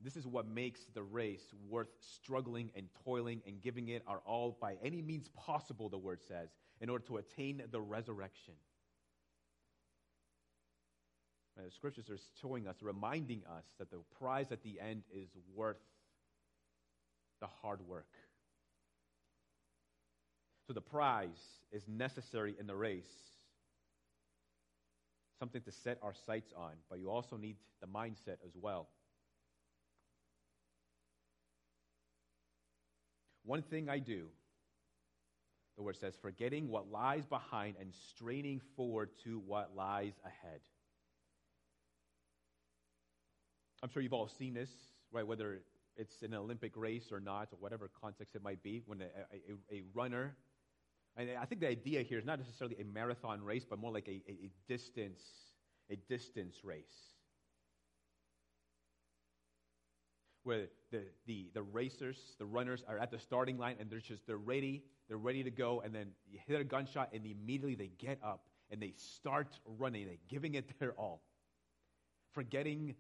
[0.04, 4.58] This is what makes the race worth struggling and toiling and giving it our all
[4.60, 6.50] by any means possible, the word says,
[6.80, 8.56] in order to attain the resurrection.
[11.58, 15.30] And the scriptures are showing us, reminding us that the prize at the end is
[15.54, 15.78] worth
[17.40, 18.08] the hard work.
[20.66, 23.12] So the prize is necessary in the race,
[25.38, 28.88] something to set our sights on, but you also need the mindset as well.
[33.44, 34.28] One thing I do,
[35.78, 40.62] the word says, forgetting what lies behind and straining forward to what lies ahead.
[43.82, 44.70] I'm sure you've all seen this,
[45.12, 45.26] right?
[45.26, 45.62] Whether
[45.98, 49.06] it's an Olympic race or not, or whatever context it might be, when a,
[49.76, 50.36] a, a runner,
[51.18, 54.08] and I think the idea here is not necessarily a marathon race, but more like
[54.08, 55.22] a, a, a distance,
[55.90, 57.11] a distance race.
[60.44, 64.26] Where the, the, the racers, the runners are at the starting line and they're just,
[64.26, 67.92] they're ready, they're ready to go, and then you hit a gunshot and immediately they
[67.98, 71.22] get up and they start running, they're giving it their all.
[72.34, 72.96] Forgetting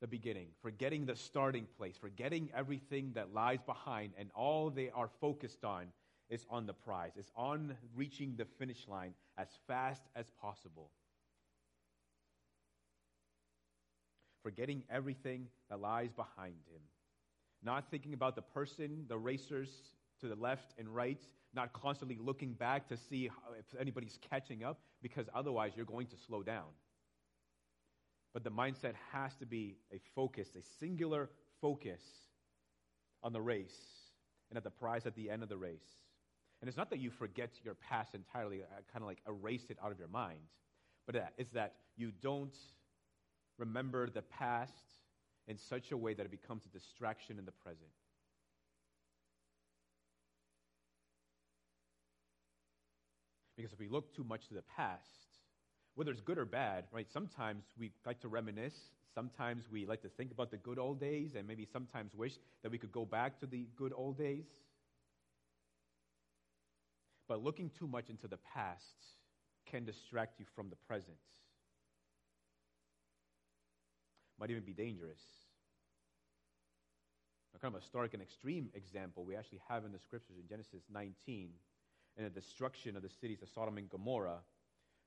[0.00, 5.08] the beginning, forgetting the starting place, forgetting everything that lies behind, and all they are
[5.20, 5.86] focused on
[6.28, 10.90] is on the prize, is on reaching the finish line as fast as possible.
[14.44, 16.82] Forgetting everything that lies behind him.
[17.64, 19.70] Not thinking about the person, the racers
[20.20, 24.78] to the left and right, not constantly looking back to see if anybody's catching up,
[25.02, 26.68] because otherwise you're going to slow down.
[28.34, 31.30] But the mindset has to be a focus, a singular
[31.60, 32.02] focus
[33.22, 33.78] on the race
[34.50, 35.86] and at the prize at the end of the race.
[36.60, 39.78] And it's not that you forget your past entirely, uh, kind of like erase it
[39.82, 40.40] out of your mind,
[41.06, 42.54] but it's that you don't
[43.58, 44.72] remember the past
[45.46, 47.90] in such a way that it becomes a distraction in the present.
[53.56, 55.38] Because if we look too much to the past,
[55.94, 57.06] whether it's good or bad, right?
[57.12, 58.90] Sometimes we like to reminisce.
[59.14, 62.32] Sometimes we like to think about the good old days and maybe sometimes wish
[62.62, 64.46] that we could go back to the good old days.
[67.28, 68.82] But looking too much into the past
[69.66, 71.16] can distract you from the present.
[74.38, 75.20] Might even be dangerous.
[77.54, 80.48] A kind of a stark and extreme example we actually have in the scriptures in
[80.48, 81.50] Genesis 19
[82.16, 84.40] and the destruction of the cities of Sodom and Gomorrah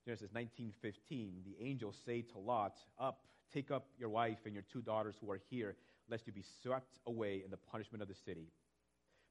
[0.08, 4.82] Genesis 19:15, the angels say to Lot, "Up, take up your wife and your two
[4.82, 5.76] daughters who are here,
[6.08, 8.50] lest you be swept away in the punishment of the city."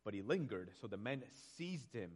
[0.05, 2.13] But he lingered, so the men seized him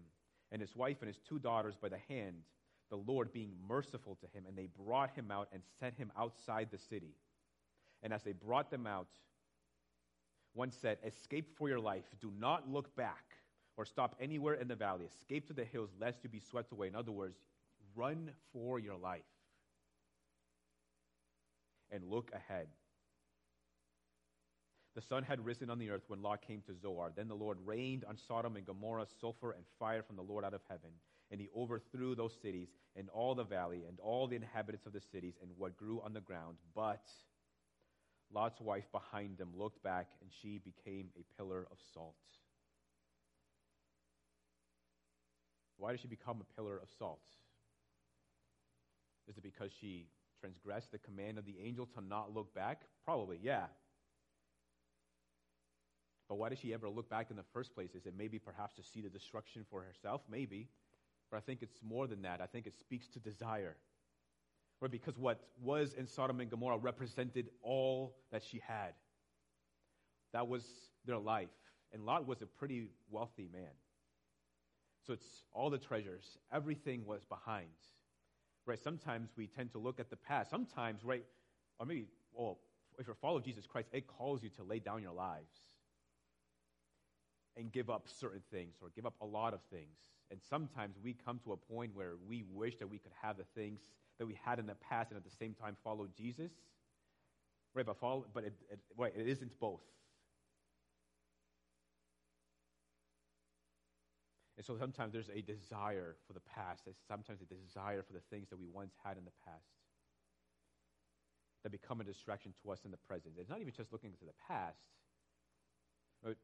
[0.50, 2.44] and his wife and his two daughters by the hand,
[2.90, 6.70] the Lord being merciful to him, and they brought him out and set him outside
[6.70, 7.16] the city.
[8.02, 9.08] And as they brought them out,
[10.54, 12.04] one said, Escape for your life.
[12.20, 13.24] Do not look back
[13.76, 15.04] or stop anywhere in the valley.
[15.04, 16.88] Escape to the hills, lest you be swept away.
[16.88, 17.36] In other words,
[17.94, 19.22] Run for your life
[21.90, 22.68] and look ahead.
[24.94, 27.12] The sun had risen on the earth when Lot came to Zoar.
[27.14, 30.54] Then the Lord rained on Sodom and Gomorrah sulfur and fire from the Lord out
[30.54, 30.90] of heaven.
[31.30, 35.00] And he overthrew those cities and all the valley and all the inhabitants of the
[35.00, 36.56] cities and what grew on the ground.
[36.74, 37.04] But
[38.32, 42.14] Lot's wife behind them looked back, and she became a pillar of salt.
[45.76, 47.24] Why did she become a pillar of salt?
[49.28, 50.06] Is it because she
[50.40, 52.82] transgressed the command of the angel to not look back?
[53.04, 53.64] Probably, yeah.
[56.28, 57.94] But why did she ever look back in the first place?
[57.94, 60.22] Is it maybe perhaps to see the destruction for herself?
[60.30, 60.68] Maybe.
[61.30, 62.40] But I think it's more than that.
[62.40, 63.76] I think it speaks to desire.
[64.80, 68.94] Or because what was in Sodom and Gomorrah represented all that she had.
[70.32, 70.64] That was
[71.04, 71.48] their life.
[71.92, 73.72] And Lot was a pretty wealthy man.
[75.06, 77.68] So it's all the treasures, everything was behind
[78.70, 78.78] right?
[78.82, 80.50] Sometimes we tend to look at the past.
[80.50, 81.24] Sometimes, right,
[81.78, 82.58] or maybe, well,
[82.98, 85.50] if you're a follower of Jesus Christ, it calls you to lay down your lives
[87.56, 89.96] and give up certain things or give up a lot of things.
[90.30, 93.44] And sometimes we come to a point where we wish that we could have the
[93.54, 93.80] things
[94.20, 96.52] that we had in the past and at the same time follow Jesus.
[97.74, 99.80] Right, but, follow, but it, it, right, it isn't both.
[104.58, 106.82] And so sometimes there's a desire for the past.
[106.84, 109.64] There's sometimes a desire for the things that we once had in the past
[111.62, 113.34] that become a distraction to us in the present.
[113.38, 114.76] It's not even just looking to the past.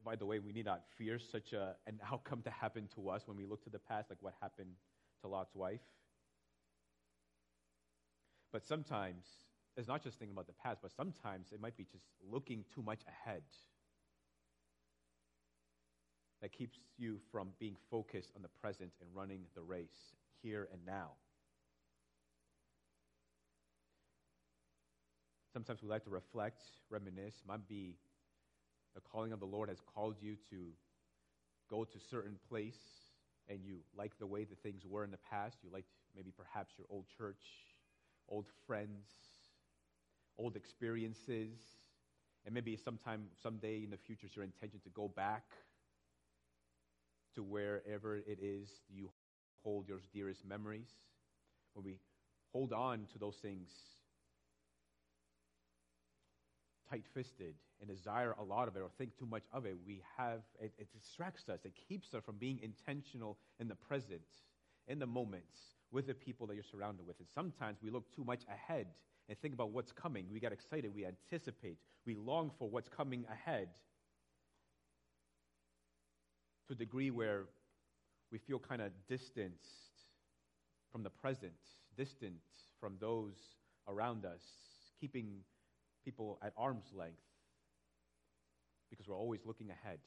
[0.03, 3.27] By the way, we need not fear such a, an outcome to happen to us
[3.27, 4.71] when we look to the past, like what happened
[5.21, 5.81] to Lot's wife.
[8.51, 9.25] But sometimes
[9.75, 12.81] it's not just thinking about the past, but sometimes it might be just looking too
[12.81, 13.43] much ahead
[16.41, 20.85] that keeps you from being focused on the present and running the race here and
[20.85, 21.11] now.
[25.51, 27.41] Sometimes we like to reflect, reminisce.
[27.47, 27.95] Might be
[28.93, 30.67] the calling of the Lord has called you to
[31.69, 32.77] go to certain place
[33.49, 35.57] and you like the way the things were in the past.
[35.63, 37.41] You liked maybe perhaps your old church,
[38.29, 39.05] old friends,
[40.37, 41.57] old experiences,
[42.45, 45.43] and maybe sometime, someday in the future, it's your intention to go back
[47.35, 49.09] to wherever it is you
[49.63, 50.89] hold your dearest memories.
[51.73, 51.97] When we
[52.51, 53.69] hold on to those things
[56.89, 60.01] tight fisted and desire a lot of it or think too much of it, we
[60.17, 61.59] have, it, it distracts us.
[61.65, 64.21] It keeps us from being intentional in the present,
[64.87, 65.59] in the moments,
[65.91, 67.17] with the people that you're surrounded with.
[67.19, 68.87] And sometimes we look too much ahead
[69.29, 70.25] and think about what's coming.
[70.31, 73.69] We get excited, we anticipate, we long for what's coming ahead
[76.67, 77.45] to a degree where
[78.31, 80.05] we feel kind of distanced
[80.91, 81.53] from the present,
[81.95, 82.35] distant
[82.79, 83.35] from those
[83.87, 84.41] around us,
[84.99, 85.39] keeping
[86.03, 87.17] people at arm's length
[88.89, 89.99] because we're always looking ahead.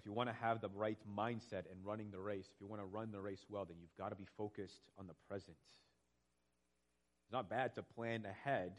[0.00, 2.80] If you want to have the right mindset in running the race, if you want
[2.80, 5.56] to run the race well, then you've got to be focused on the present.
[7.24, 8.72] It's not bad to plan ahead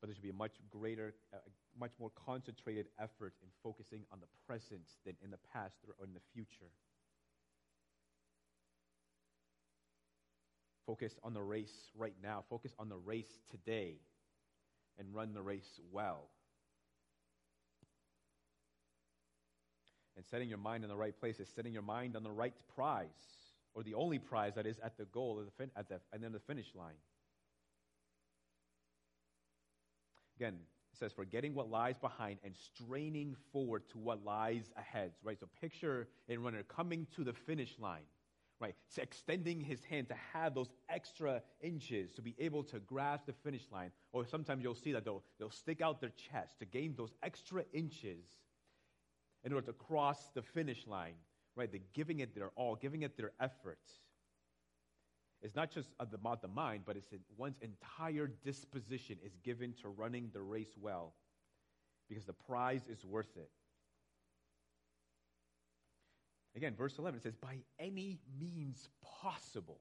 [0.00, 1.38] but there should be a much greater, uh,
[1.78, 6.14] much more concentrated effort in focusing on the present than in the past or in
[6.14, 6.70] the future.
[10.86, 12.44] Focus on the race right now.
[12.48, 13.96] Focus on the race today
[14.98, 16.28] and run the race well.
[20.18, 22.52] And setting your mind in the right place is setting your mind on the right
[22.74, 23.06] prize,
[23.72, 26.32] or the only prize that is at the goal, the, fin- at the, and then
[26.32, 26.96] the finish line.
[30.40, 30.54] Again,
[30.92, 35.12] it says, forgetting what lies behind and straining forward to what lies ahead.
[35.22, 35.38] Right?
[35.38, 38.02] So picture a runner coming to the finish line.
[38.60, 38.74] Right?
[38.88, 43.34] So extending his hand to have those extra inches to be able to grasp the
[43.44, 43.92] finish line.
[44.10, 47.62] Or sometimes you'll see that they'll, they'll stick out their chest to gain those extra
[47.72, 48.24] inches
[49.44, 51.14] in order to cross the finish line.
[51.56, 51.70] Right?
[51.70, 53.90] They're giving it their all, giving it their efforts.
[55.42, 60.30] It's not just about the mind, but it's one's entire disposition is given to running
[60.32, 61.14] the race well
[62.08, 63.50] because the prize is worth it.
[66.56, 68.88] Again, verse 11 says, by any means
[69.22, 69.78] possible.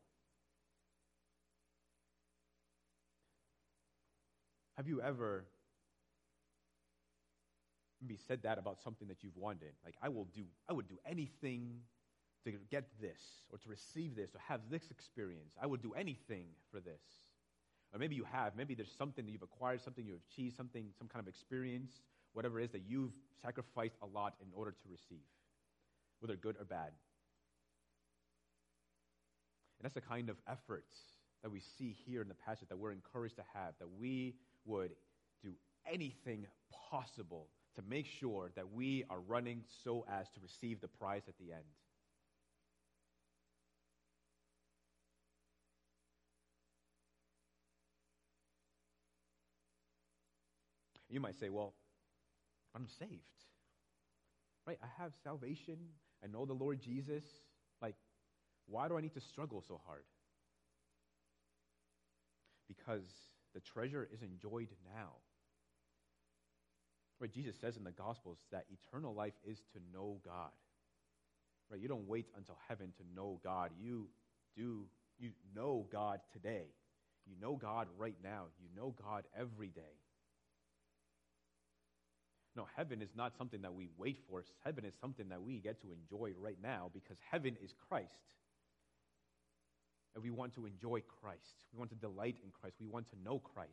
[4.76, 5.46] Have you ever
[8.02, 9.74] maybe said that about something that you've wanted?
[9.84, 11.82] Like, I will do, I would do anything
[12.46, 13.22] to get this
[13.52, 15.54] or to receive this or have this experience.
[15.62, 17.02] I would do anything for this.
[17.94, 18.56] Or maybe you have.
[18.56, 21.92] Maybe there's something that you've acquired, something you've achieved, something, some kind of experience,
[22.34, 25.26] whatever it is that you've sacrificed a lot in order to receive,
[26.20, 26.92] whether good or bad.
[29.80, 30.86] And that's the kind of effort
[31.44, 34.36] that we see here in the passage that we're encouraged to have, that we
[34.66, 34.92] would
[35.42, 35.54] do
[35.92, 36.46] anything
[36.90, 37.48] possible
[37.78, 41.54] to make sure that we are running so as to receive the prize at the
[41.54, 41.64] end.
[51.10, 51.74] You might say, well,
[52.76, 53.12] I'm saved.
[54.66, 54.78] Right?
[54.84, 55.78] I have salvation.
[56.24, 57.24] I know the Lord Jesus.
[57.82, 57.96] Like,
[58.66, 60.04] why do I need to struggle so hard?
[62.68, 63.06] Because
[63.54, 65.14] the treasure is enjoyed now.
[67.20, 67.32] Right?
[67.32, 70.52] Jesus says in the Gospels that eternal life is to know God.
[71.70, 71.80] Right?
[71.80, 73.72] You don't wait until heaven to know God.
[73.82, 74.08] You
[74.56, 74.86] do,
[75.20, 76.68] you know God today.
[77.26, 78.46] You know God right now.
[78.62, 79.82] You know God every day.
[82.56, 84.44] No, heaven is not something that we wait for.
[84.64, 88.12] Heaven is something that we get to enjoy right now because heaven is Christ.
[90.16, 91.54] And we want to enjoy Christ.
[91.72, 92.78] We want to delight in Christ.
[92.82, 93.72] We want to know Christ.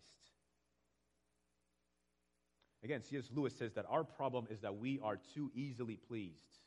[2.84, 3.30] Again, C.S.
[3.34, 6.58] Lewis says that our problem is that we are too easily pleased.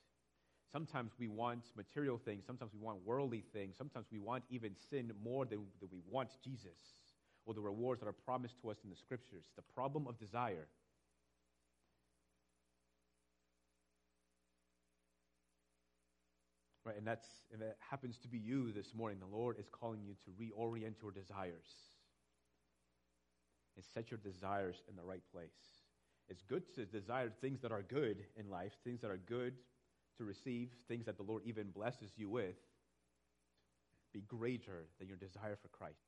[0.71, 5.11] Sometimes we want material things, sometimes we want worldly things, sometimes we want even sin
[5.23, 6.79] more than, than we want Jesus
[7.45, 9.45] or the rewards that are promised to us in the scriptures.
[9.55, 10.67] The problem of desire.
[16.83, 20.01] Right, and that's if it happens to be you this morning, the Lord is calling
[20.03, 21.67] you to reorient your desires
[23.75, 25.76] and set your desires in the right place.
[26.29, 29.53] It's good to desire things that are good in life, things that are good
[30.17, 32.55] to receive things that the Lord even blesses you with
[34.13, 35.99] be greater than your desire for Christ.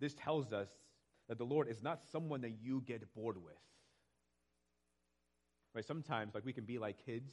[0.00, 0.68] This tells us
[1.28, 3.54] that the Lord is not someone that you get bored with.
[5.74, 5.84] Right?
[5.84, 7.32] Sometimes, like we can be like kids.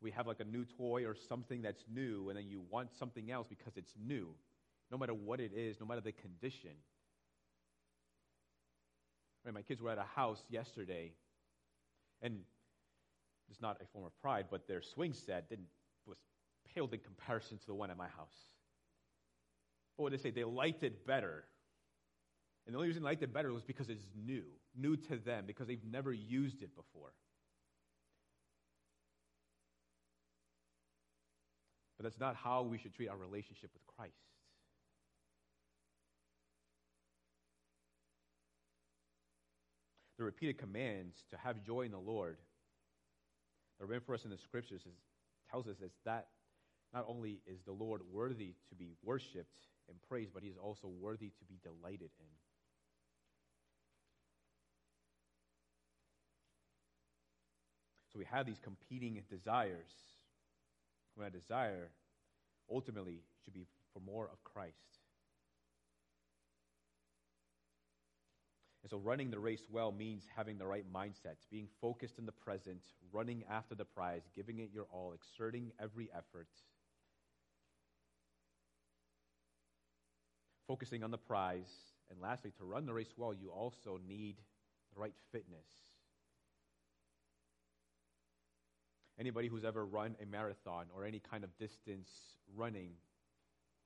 [0.00, 3.30] We have like a new toy or something that's new, and then you want something
[3.30, 4.28] else because it's new,
[4.90, 6.72] no matter what it is, no matter the condition.
[9.44, 9.54] Right?
[9.54, 11.12] My kids were at a house yesterday,
[12.22, 12.40] and
[13.50, 15.66] it's not a form of pride, but their swing set didn't
[16.06, 16.18] was
[16.74, 18.48] paled in comparison to the one at my house.
[19.96, 20.30] But what did they say?
[20.30, 21.44] They liked it better.
[22.66, 25.44] And the only reason they liked it better was because it's new, new to them,
[25.46, 27.12] because they've never used it before.
[31.98, 34.14] But that's not how we should treat our relationship with Christ.
[40.24, 42.38] The repeated commands to have joy in the Lord
[43.76, 44.96] that are written for us in the scriptures is,
[45.50, 46.28] tells us is that
[46.94, 50.88] not only is the Lord worthy to be worshiped and praised, but he is also
[50.88, 52.26] worthy to be delighted in.
[58.10, 59.92] So we have these competing desires.
[61.16, 61.90] When a desire
[62.72, 65.03] ultimately should be for more of Christ.
[68.84, 72.32] And so running the race well means having the right mindset, being focused in the
[72.32, 72.82] present,
[73.14, 76.48] running after the prize, giving it your all, exerting every effort,
[80.68, 81.72] focusing on the prize.
[82.10, 84.36] And lastly, to run the race well, you also need
[84.94, 85.64] the right fitness.
[89.18, 92.10] Anybody who's ever run a marathon or any kind of distance
[92.54, 92.90] running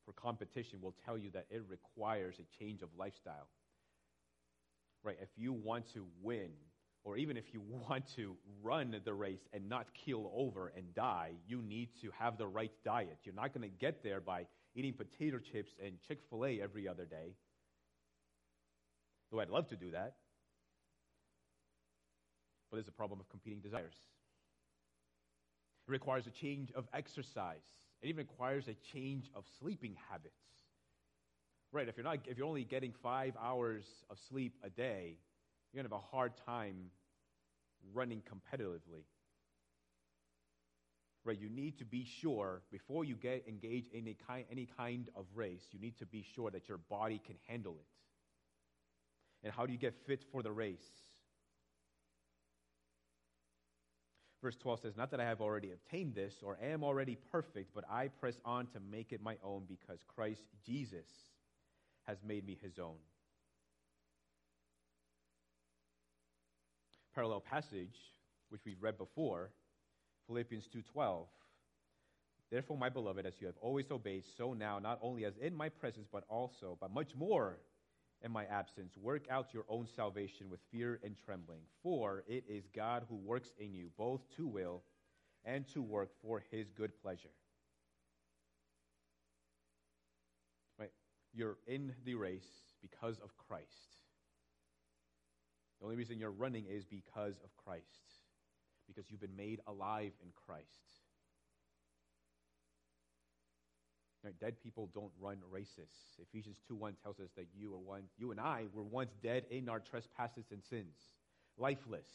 [0.05, 3.47] for competition will tell you that it requires a change of lifestyle.
[5.03, 5.17] Right?
[5.21, 6.51] If you want to win,
[7.05, 11.33] or even if you want to run the race and not keel over and die,
[11.47, 13.19] you need to have the right diet.
[13.25, 16.87] You're not going to get there by eating potato chips and Chick fil A every
[16.89, 17.35] other day.
[19.31, 20.17] Though I'd love to do that.
[22.71, 23.95] But there's a problem of competing desires.
[25.87, 27.63] It requires a change of exercise.
[28.03, 30.35] It even requires a change of sleeping habits.
[31.71, 35.19] Right, if you're, not, if you're only getting five hours of sleep a day,
[35.73, 36.91] you're going to have a hard time
[37.93, 39.05] running competitively.
[41.25, 44.15] Right, you need to be sure before you get engaged in
[44.51, 47.87] any kind of race, you need to be sure that your body can handle it.
[49.47, 50.79] And how do you get fit for the race?
[54.43, 57.85] Verse 12 says, Not that I have already obtained this or am already perfect, but
[57.91, 61.07] I press on to make it my own because Christ Jesus
[62.09, 62.97] has made me his own.
[67.15, 67.97] Parallel passage,
[68.49, 69.51] which we've read before,
[70.27, 71.29] Philippians 2:12.
[72.51, 75.69] Therefore, my beloved, as you have always obeyed, so now, not only as in my
[75.69, 77.61] presence, but also, but much more
[78.23, 81.61] in my absence, work out your own salvation with fear and trembling.
[81.83, 84.83] For it is God who works in you both to will
[85.45, 87.35] and to work for his good pleasure.
[91.33, 92.49] You're in the race
[92.81, 93.99] because of Christ.
[95.79, 97.85] The only reason you're running is because of Christ,
[98.87, 100.67] because you've been made alive in Christ.
[104.25, 104.35] Right?
[104.41, 105.91] Dead people don't run races.
[106.21, 109.69] Ephesians 2:1 tells us that you are one, you and I were once dead in
[109.69, 110.97] our trespasses and sins,
[111.57, 112.09] lifeless.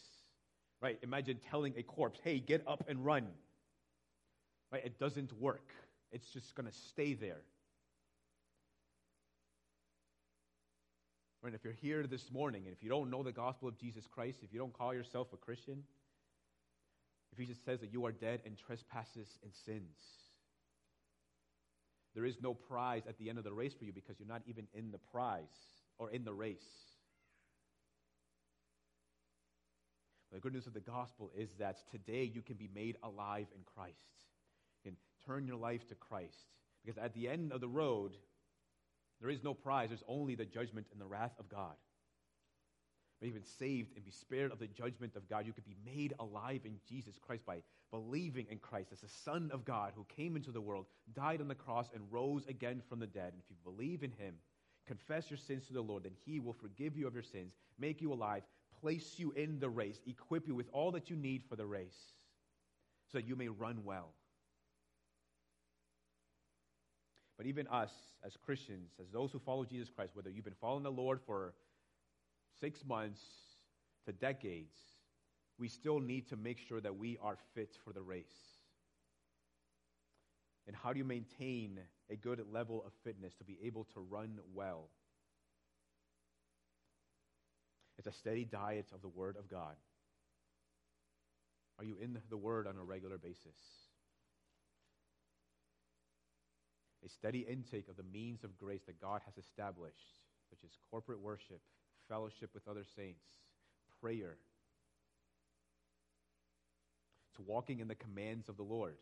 [0.81, 0.99] Right?
[1.01, 3.33] Imagine telling a corpse, "Hey, get up and run."
[4.69, 4.83] Right?
[4.83, 5.71] It doesn't work.
[6.11, 7.45] It's just going to stay there.
[11.43, 11.53] Right?
[11.53, 14.39] If you're here this morning and if you don't know the gospel of Jesus Christ,
[14.43, 15.83] if you don't call yourself a Christian,
[17.33, 19.97] Ephesians says that you are dead in trespasses and sins.
[22.15, 24.43] There is no prize at the end of the race for you because you're not
[24.47, 25.43] even in the prize
[25.97, 26.63] or in the race.
[30.31, 33.47] But the good news of the gospel is that today you can be made alive
[33.53, 33.97] in Christ.
[34.85, 34.95] Can
[35.27, 36.53] turn your life to Christ.
[36.85, 38.13] Because at the end of the road,
[39.23, 41.75] there is no prize, there's only the judgment and the wrath of God.
[43.21, 45.45] But you've saved and be spared of the judgment of God.
[45.45, 47.59] You could be made alive in Jesus Christ by
[47.89, 51.47] believing in Christ as the Son of God who came into the world, died on
[51.47, 53.31] the cross, and rose again from the dead.
[53.31, 54.35] And if you believe in him,
[54.85, 58.01] confess your sins to the Lord, then he will forgive you of your sins, make
[58.01, 58.43] you alive,
[58.81, 62.11] place you in the race, equip you with all that you need for the race,
[63.09, 64.09] so that you may run well.
[67.37, 67.91] But even us
[68.25, 71.53] as Christians, as those who follow Jesus Christ, whether you've been following the Lord for
[72.59, 73.21] six months
[74.05, 74.75] to decades,
[75.57, 78.25] we still need to make sure that we are fit for the race.
[80.67, 81.79] And how do you maintain
[82.09, 84.89] a good level of fitness to be able to run well?
[87.97, 89.75] It's a steady diet of the Word of God.
[91.79, 93.57] Are you in the Word on a regular basis?
[97.05, 101.19] A steady intake of the means of grace that God has established, which is corporate
[101.19, 101.59] worship,
[102.07, 103.25] fellowship with other saints,
[104.01, 104.37] prayer.
[107.31, 108.95] It's walking in the commands of the Lord.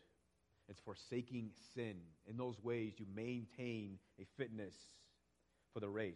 [0.68, 1.96] It's forsaking sin.
[2.28, 4.74] In those ways, you maintain a fitness
[5.74, 6.16] for the race.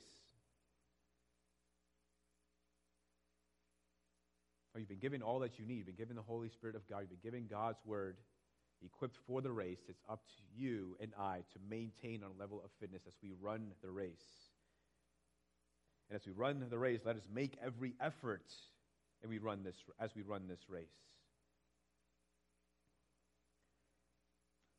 [4.78, 5.78] You've been given all that you need.
[5.78, 7.00] You've been given the Holy Spirit of God.
[7.02, 8.18] You've been given God's Word,
[8.84, 9.80] equipped for the race.
[9.88, 13.72] It's up to you and I to maintain our level of fitness as we run
[13.82, 14.12] the race.
[16.10, 18.52] And as we run the race, let us make every effort
[19.22, 20.86] and we run this, as we run this race.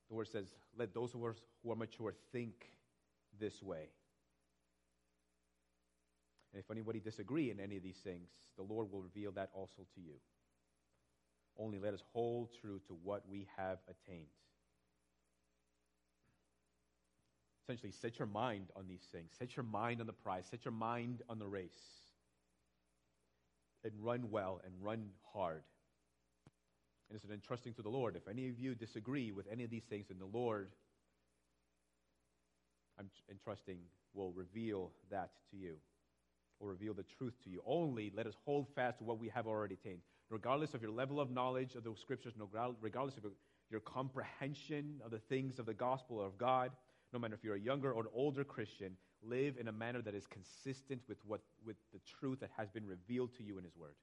[0.08, 0.46] The word says,
[0.78, 2.54] Let those who are, who are mature think
[3.40, 3.88] this way.
[6.52, 9.82] And if anybody disagree in any of these things, the Lord will reveal that also
[9.94, 10.14] to you.
[11.58, 14.26] Only let us hold true to what we have attained.
[17.64, 19.30] Essentially, set your mind on these things.
[19.38, 20.44] Set your mind on the prize.
[20.50, 21.70] Set your mind on the race.
[23.82, 25.62] And run well and run hard.
[27.08, 28.16] And it's an entrusting to the Lord.
[28.16, 30.68] If any of you disagree with any of these things, then the Lord,
[32.98, 33.78] I'm entrusting,
[34.14, 35.76] will reveal that to you,
[36.60, 37.62] will reveal the truth to you.
[37.66, 40.00] Only let us hold fast to what we have already attained.
[40.28, 42.34] Regardless of your level of knowledge of the scriptures,
[42.80, 43.24] regardless of
[43.70, 46.72] your comprehension of the things of the gospel or of God,
[47.12, 50.14] no matter if you're a younger or an older Christian, live in a manner that
[50.14, 53.76] is consistent with, what, with the truth that has been revealed to you in His
[53.76, 53.94] Word.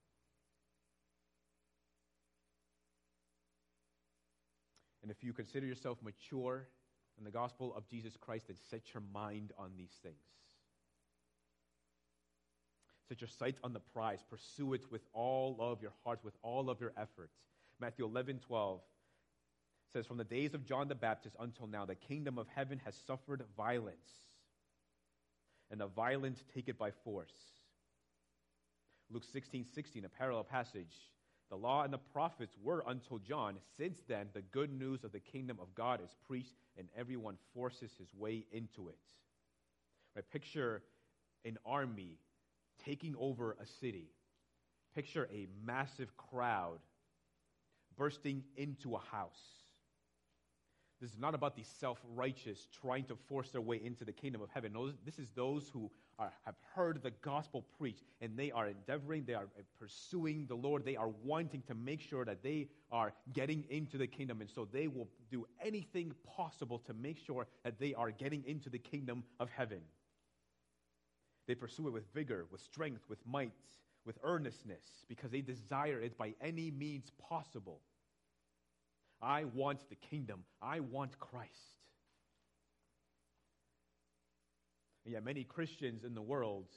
[5.02, 6.70] And if you consider yourself mature
[7.18, 10.16] in the gospel of Jesus Christ, then set your mind on these things.
[13.14, 14.24] Set your sights on the prize.
[14.28, 17.38] Pursue it with all of your heart, with all of your efforts.
[17.80, 18.82] Matthew 11, 12
[19.92, 22.96] says, From the days of John the Baptist until now, the kingdom of heaven has
[23.06, 24.10] suffered violence,
[25.70, 27.36] and the violent take it by force.
[29.12, 30.96] Luke 16, 16, a parallel passage
[31.52, 33.58] the law and the prophets were until John.
[33.78, 37.92] Since then, the good news of the kingdom of God is preached, and everyone forces
[38.00, 38.98] his way into it.
[40.16, 40.26] Right?
[40.32, 40.82] Picture
[41.46, 42.18] an army
[42.86, 44.10] taking over a city.
[44.96, 46.80] Picture a massive crowd
[47.98, 49.42] bursting into a house.
[51.04, 54.42] This is not about the self righteous trying to force their way into the kingdom
[54.42, 54.72] of heaven.
[54.72, 59.26] No, this is those who are, have heard the gospel preached and they are endeavoring,
[59.26, 63.66] they are pursuing the Lord, they are wanting to make sure that they are getting
[63.70, 64.40] into the kingdom.
[64.40, 68.70] And so they will do anything possible to make sure that they are getting into
[68.70, 69.82] the kingdom of heaven.
[71.48, 73.52] They pursue it with vigor, with strength, with might,
[74.06, 77.82] with earnestness, because they desire it by any means possible.
[79.22, 80.44] I want the kingdom.
[80.62, 81.52] I want Christ.
[85.06, 86.68] And yet, many Christians in the world,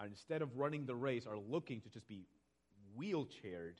[0.00, 2.26] are, instead of running the race, are looking to just be
[2.98, 3.78] wheelchaired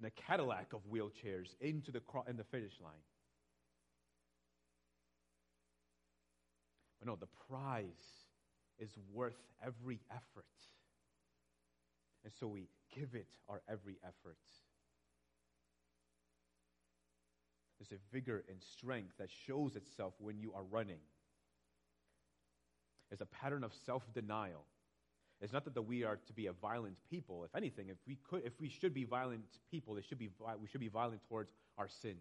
[0.00, 2.92] in a Cadillac of wheelchairs into the, cro- in the finish line.
[6.98, 8.25] But no, the prize
[8.78, 10.44] is worth every effort.
[12.24, 14.38] And so we give it our every effort.
[17.78, 21.00] There's a vigor and strength that shows itself when you are running.
[23.10, 24.64] It's a pattern of self denial.
[25.40, 27.44] It's not that, we are to be a violent people.
[27.44, 30.80] If anything, if we, could, if we should be violent people, should be, we should
[30.80, 32.16] be violent towards our sins.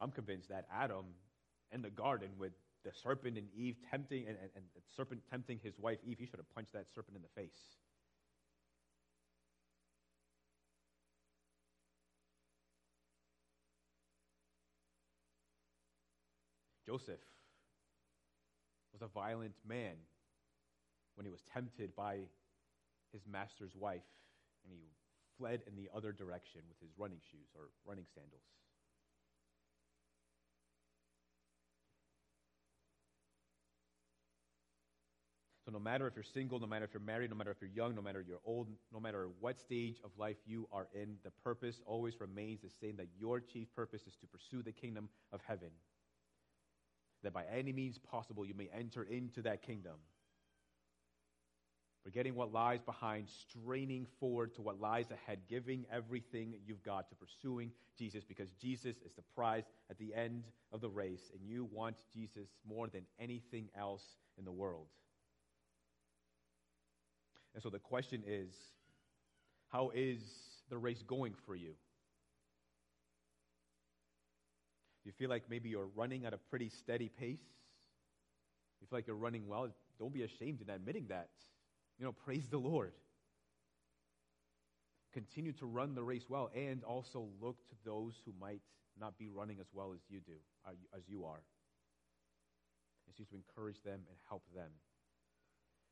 [0.00, 1.04] I'm convinced that Adam
[1.72, 2.52] in the garden with
[2.84, 6.26] the serpent and Eve tempting, and, and, and the serpent tempting his wife Eve, he
[6.26, 7.76] should have punched that serpent in the face.
[16.86, 17.20] Joseph
[18.94, 19.92] was a violent man
[21.16, 22.20] when he was tempted by
[23.12, 24.08] his master's wife
[24.64, 24.88] and he
[25.36, 28.42] fled in the other direction with his running shoes or running sandals.
[35.68, 37.68] So, no matter if you're single, no matter if you're married, no matter if you're
[37.68, 41.16] young, no matter if you're old, no matter what stage of life you are in,
[41.24, 45.10] the purpose always remains the same that your chief purpose is to pursue the kingdom
[45.30, 45.68] of heaven
[47.22, 49.96] that by any means possible you may enter into that kingdom.
[52.02, 57.14] Forgetting what lies behind, straining forward to what lies ahead, giving everything you've got to
[57.14, 61.68] pursuing Jesus because Jesus is the prize at the end of the race, and you
[61.70, 64.86] want Jesus more than anything else in the world.
[67.54, 68.50] And so the question is
[69.68, 70.20] how is
[70.70, 71.74] the race going for you?
[75.02, 77.40] Do you feel like maybe you're running at a pretty steady pace?
[78.80, 79.68] You feel like you're running well?
[79.98, 81.28] Don't be ashamed in admitting that.
[81.98, 82.92] You know, praise the Lord.
[85.12, 88.60] Continue to run the race well and also look to those who might
[89.00, 90.34] not be running as well as you do,
[90.66, 91.40] as you are.
[93.06, 94.70] And seek to encourage them and help them.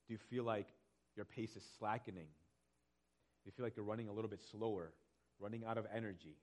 [0.07, 0.69] Do you feel like
[1.17, 2.29] your pace is slackening?
[3.45, 4.93] You feel like you're running a little bit slower,
[5.39, 6.37] running out of energy?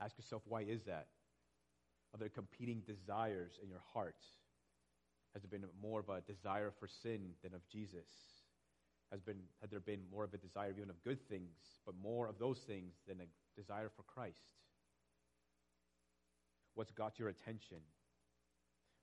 [0.00, 1.06] Ask yourself, why is that?
[2.14, 4.16] Are there competing desires in your heart?
[5.32, 8.08] Has there been more of a desire for sin than of Jesus?
[9.10, 11.56] Has, been, had there been more of a desire even of good things,
[11.86, 14.36] but more of those things than a desire for Christ?
[16.74, 17.78] What's got your attention?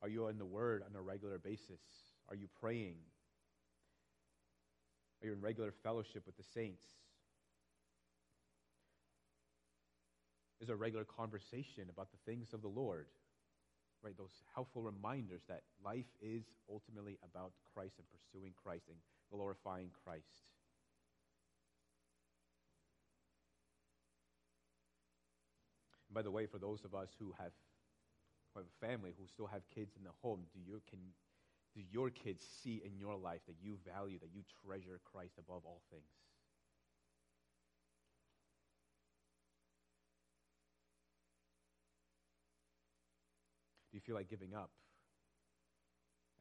[0.02, 1.82] Are you in the Word on a regular basis?
[2.30, 2.96] Are you praying?
[5.22, 6.84] Are you in regular fellowship with the saints?
[10.62, 13.08] Is there regular conversation about the things of the Lord?
[14.04, 18.98] right, those helpful reminders that life is ultimately about Christ and pursuing Christ and
[19.32, 20.48] glorifying Christ.
[26.08, 27.52] And by the way, for those of us who have,
[28.54, 31.00] who have a family, who still have kids in the home, do you, can,
[31.76, 35.62] do your kids see in your life that you value, that you treasure Christ above
[35.66, 36.10] all things?
[43.92, 44.70] Do you feel like giving up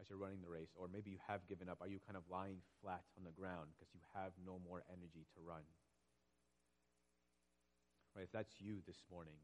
[0.00, 0.72] as you're running the race?
[0.76, 1.78] Or maybe you have given up.
[1.80, 5.24] Are you kind of lying flat on the ground because you have no more energy
[5.34, 5.64] to run?
[8.14, 9.38] Right, if that's you this morning,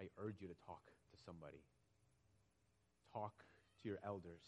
[0.00, 1.64] I urge you to talk to somebody.
[3.12, 3.44] Talk
[3.86, 4.42] your elders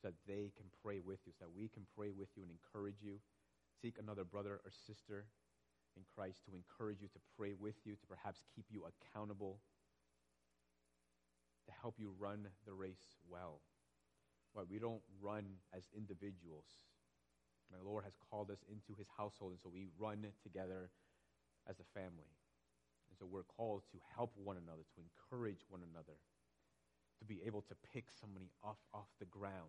[0.00, 2.52] so that they can pray with you, so that we can pray with you and
[2.52, 3.18] encourage you.
[3.80, 5.26] Seek another brother or sister
[5.96, 9.58] in Christ to encourage you, to pray with you, to perhaps keep you accountable
[11.66, 13.60] to help you run the race well.
[14.54, 15.44] Right, we don't run
[15.76, 16.66] as individuals.
[17.70, 20.90] My Lord has called us into his household, and so we run together
[21.68, 22.34] as a family.
[23.10, 26.18] And so we're called to help one another, to encourage one another,
[27.20, 29.68] to be able to pick somebody off, off the ground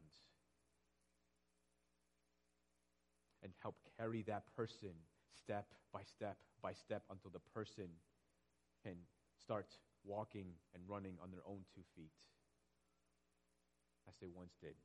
[3.43, 4.95] and help carry that person
[5.35, 7.87] step by step by step until the person
[8.83, 8.95] can
[9.41, 9.67] start
[10.03, 12.11] walking and running on their own two feet
[14.07, 14.75] as they once did.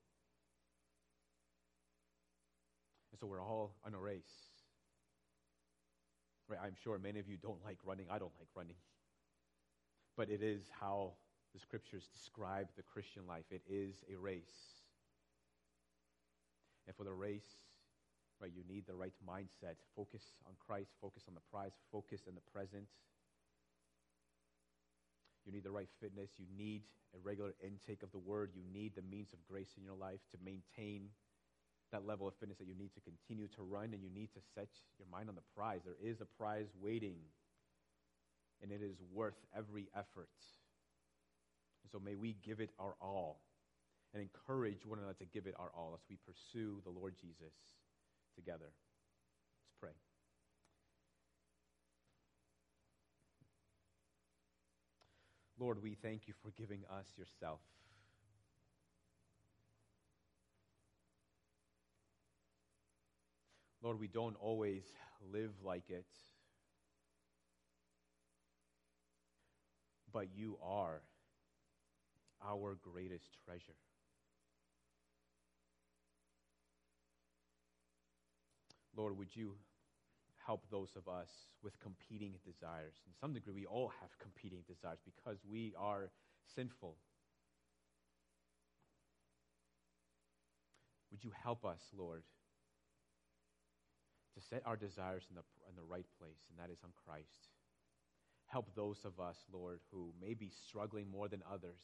[3.12, 4.22] And so we're all on a race.
[6.48, 8.06] Right, I'm sure many of you don't like running.
[8.10, 8.76] I don't like running.
[10.16, 11.14] But it is how
[11.56, 13.48] the scriptures describe the Christian life.
[13.50, 14.84] It is a race.
[16.86, 17.48] And for the race,
[18.42, 19.80] right, you need the right mindset.
[19.96, 22.84] Focus on Christ, focus on the prize, focus in the present.
[25.46, 26.28] You need the right fitness.
[26.36, 26.82] You need
[27.14, 28.50] a regular intake of the word.
[28.54, 31.08] You need the means of grace in your life to maintain
[31.90, 34.40] that level of fitness that you need to continue to run, and you need to
[34.54, 35.80] set your mind on the prize.
[35.86, 37.16] There is a prize waiting,
[38.60, 40.28] and it is worth every effort.
[41.86, 43.38] And so may we give it our all
[44.12, 47.54] and encourage one another to give it our all as we pursue the Lord Jesus
[48.34, 48.64] together.
[48.64, 49.90] Let's pray.
[55.60, 57.60] Lord, we thank you for giving us yourself.
[63.80, 64.82] Lord, we don't always
[65.32, 66.06] live like it,
[70.12, 71.02] but you are
[72.46, 73.76] our greatest treasure.
[78.96, 79.56] Lord, would you
[80.46, 81.28] help those of us
[81.62, 82.94] with competing desires.
[83.06, 86.10] In some degree, we all have competing desires because we are
[86.54, 86.96] sinful.
[91.10, 92.22] Would you help us, Lord,
[94.34, 97.50] to set our desires in the, in the right place, and that is on Christ?
[98.46, 101.82] Help those of us, Lord, who may be struggling more than others.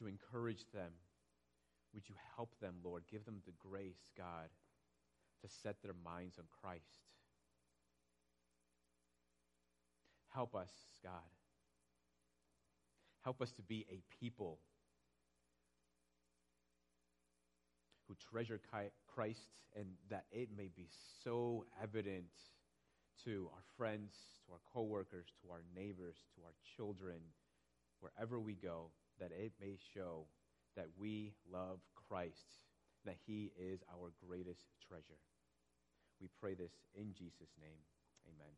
[0.00, 0.90] You encourage them?
[1.94, 3.04] Would you help them, Lord?
[3.10, 4.48] Give them the grace, God,
[5.42, 6.82] to set their minds on Christ.
[10.34, 10.70] Help us,
[11.02, 11.12] God.
[13.24, 14.58] Help us to be a people
[18.06, 18.60] who treasure
[19.06, 20.88] Christ and that it may be
[21.24, 22.26] so evident
[23.24, 24.12] to our friends,
[24.46, 27.16] to our coworkers, to our neighbors, to our children,
[28.00, 28.90] wherever we go,
[29.20, 30.26] that it may show
[30.76, 32.60] that we love Christ,
[33.04, 35.20] that he is our greatest treasure.
[36.20, 37.80] We pray this in Jesus' name.
[38.28, 38.54] Amen.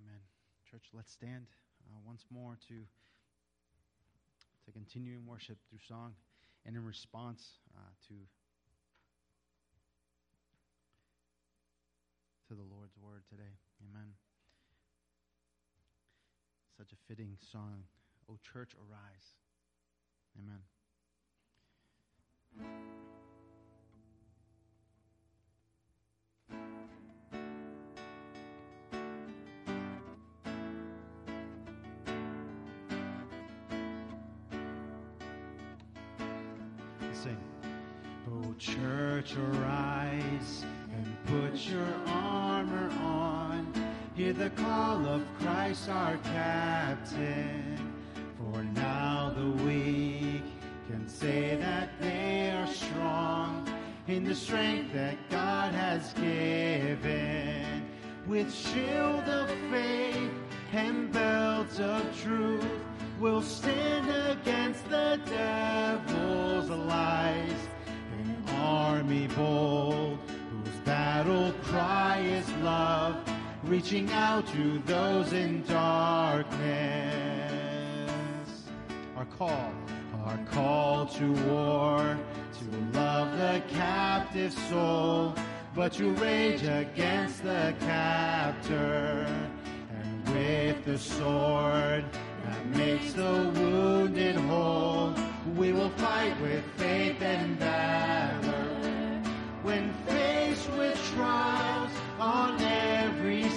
[0.00, 0.20] Amen.
[0.70, 1.46] Church, let's stand
[1.88, 2.84] uh, once more to
[4.66, 6.12] to continue in worship through song
[6.66, 7.42] and in response
[7.76, 8.14] uh, to
[12.48, 13.54] to the Lord's word today.
[13.88, 14.25] Amen.
[16.76, 17.84] Such a fitting song.
[18.28, 19.34] O church, arise.
[20.38, 20.60] Amen.
[37.14, 37.38] Sing.
[38.30, 43.75] O church, arise and put your armor on.
[44.16, 47.76] Hear the call of Christ our captain.
[48.38, 50.42] For now the weak
[50.88, 53.68] can say that they are strong
[54.08, 57.84] in the strength that God has given.
[58.26, 60.32] With shield of faith
[60.72, 62.64] and belt of truth,
[63.20, 64.08] we'll stand
[64.38, 67.68] against the devil's lies.
[68.18, 70.18] An army bold,
[70.50, 73.18] whose battle cry is love,
[73.64, 76.60] reaching out to those in darkness.
[79.16, 79.72] Our call,
[80.24, 82.18] our call to war,
[82.58, 85.34] to love the captive soul,
[85.74, 89.26] but to rage against the captor.
[89.90, 92.04] And with the sword
[92.44, 95.14] that makes the wounded whole,
[95.56, 99.22] we will fight with faith and valor.
[99.62, 101.90] When faced with trials
[102.20, 103.15] on every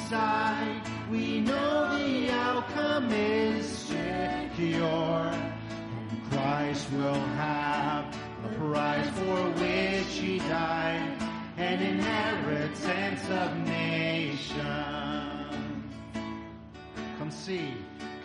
[0.10, 0.82] side,
[1.12, 5.32] we know the outcome is secure.
[5.32, 11.16] And Christ will have the prize for which he died,
[11.58, 14.58] an inheritance of nations.
[17.20, 17.74] Come see,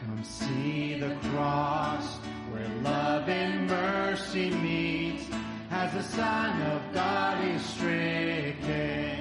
[0.07, 2.16] come see the cross
[2.51, 5.20] where love and mercy meet
[5.70, 9.13] as the Son of God is stricken.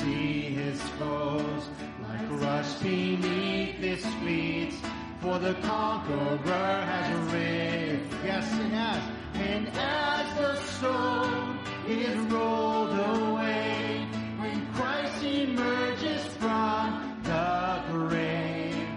[0.00, 1.68] See his foes
[2.02, 4.72] like rust beneath his feet,
[5.20, 8.08] for the conqueror has risen.
[8.24, 9.02] Yes, and as,
[9.34, 14.06] and as the stone is rolled away,
[14.38, 18.88] when Christ emerges from the grave,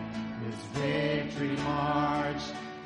[0.45, 2.43] his victory march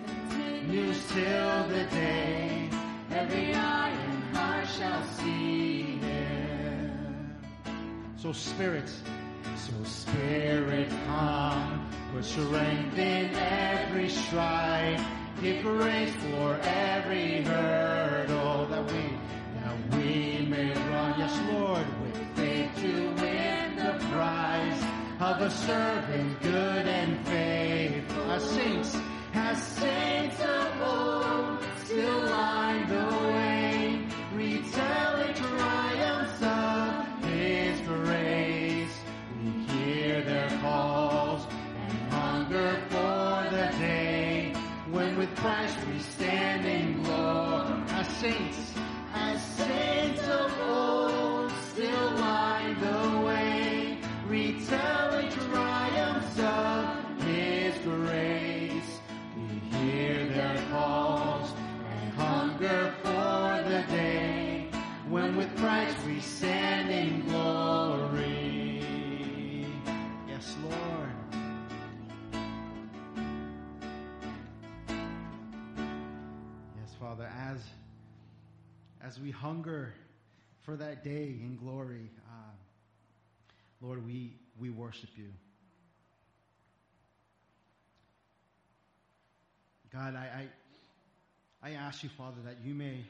[0.07, 2.67] continues till the day
[3.11, 5.86] every eye and heart shall see.
[8.27, 8.89] So spirit,
[9.55, 14.99] so spirit come, put strength in every stride,
[15.41, 19.17] give grace for every hurdle that we,
[19.61, 21.17] that we may run.
[21.17, 24.83] Yes, Lord, with faith to win the prize
[25.21, 28.31] of a servant good and faithful.
[28.31, 28.97] As saints,
[29.35, 32.86] as saints of old, still line
[45.97, 46.03] we
[47.03, 47.81] glory.
[47.89, 48.76] As saints,
[80.97, 82.51] that day in glory, uh,
[83.81, 85.29] Lord, we we worship you.
[89.91, 90.47] God, I,
[91.63, 93.03] I I ask you, Father, that you may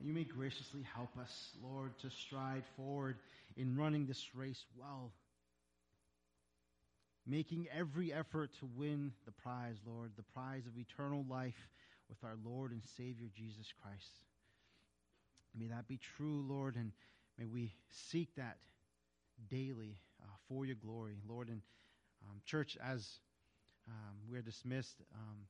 [0.00, 3.16] you may graciously help us, Lord, to stride forward
[3.56, 5.12] in running this race well.
[7.26, 11.68] Making every effort to win the prize, Lord, the prize of eternal life
[12.10, 14.18] with our Lord and Savior Jesus Christ.
[15.58, 16.92] May that be true, Lord, and
[17.38, 18.58] may we seek that
[19.48, 21.48] daily uh, for your glory, Lord.
[21.48, 21.60] And
[22.22, 23.18] um, church, as
[23.88, 25.46] um, we're dismissed, um,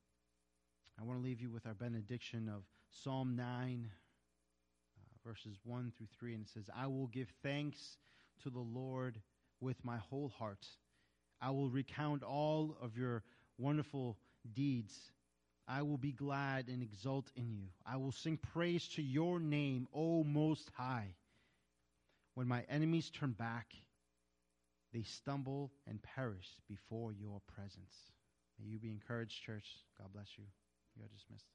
[1.01, 3.91] I want to leave you with our benediction of Psalm 9,
[4.97, 6.35] uh, verses 1 through 3.
[6.35, 7.97] And it says, I will give thanks
[8.43, 9.21] to the Lord
[9.61, 10.67] with my whole heart.
[11.41, 13.23] I will recount all of your
[13.59, 14.19] wonderful
[14.53, 14.95] deeds.
[15.67, 17.69] I will be glad and exult in you.
[17.87, 21.15] I will sing praise to your name, O Most High.
[22.35, 23.67] When my enemies turn back,
[24.93, 27.95] they stumble and perish before your presence.
[28.61, 29.67] May you be encouraged, church.
[29.99, 30.45] God bless you.
[30.97, 31.47] You are dismissed.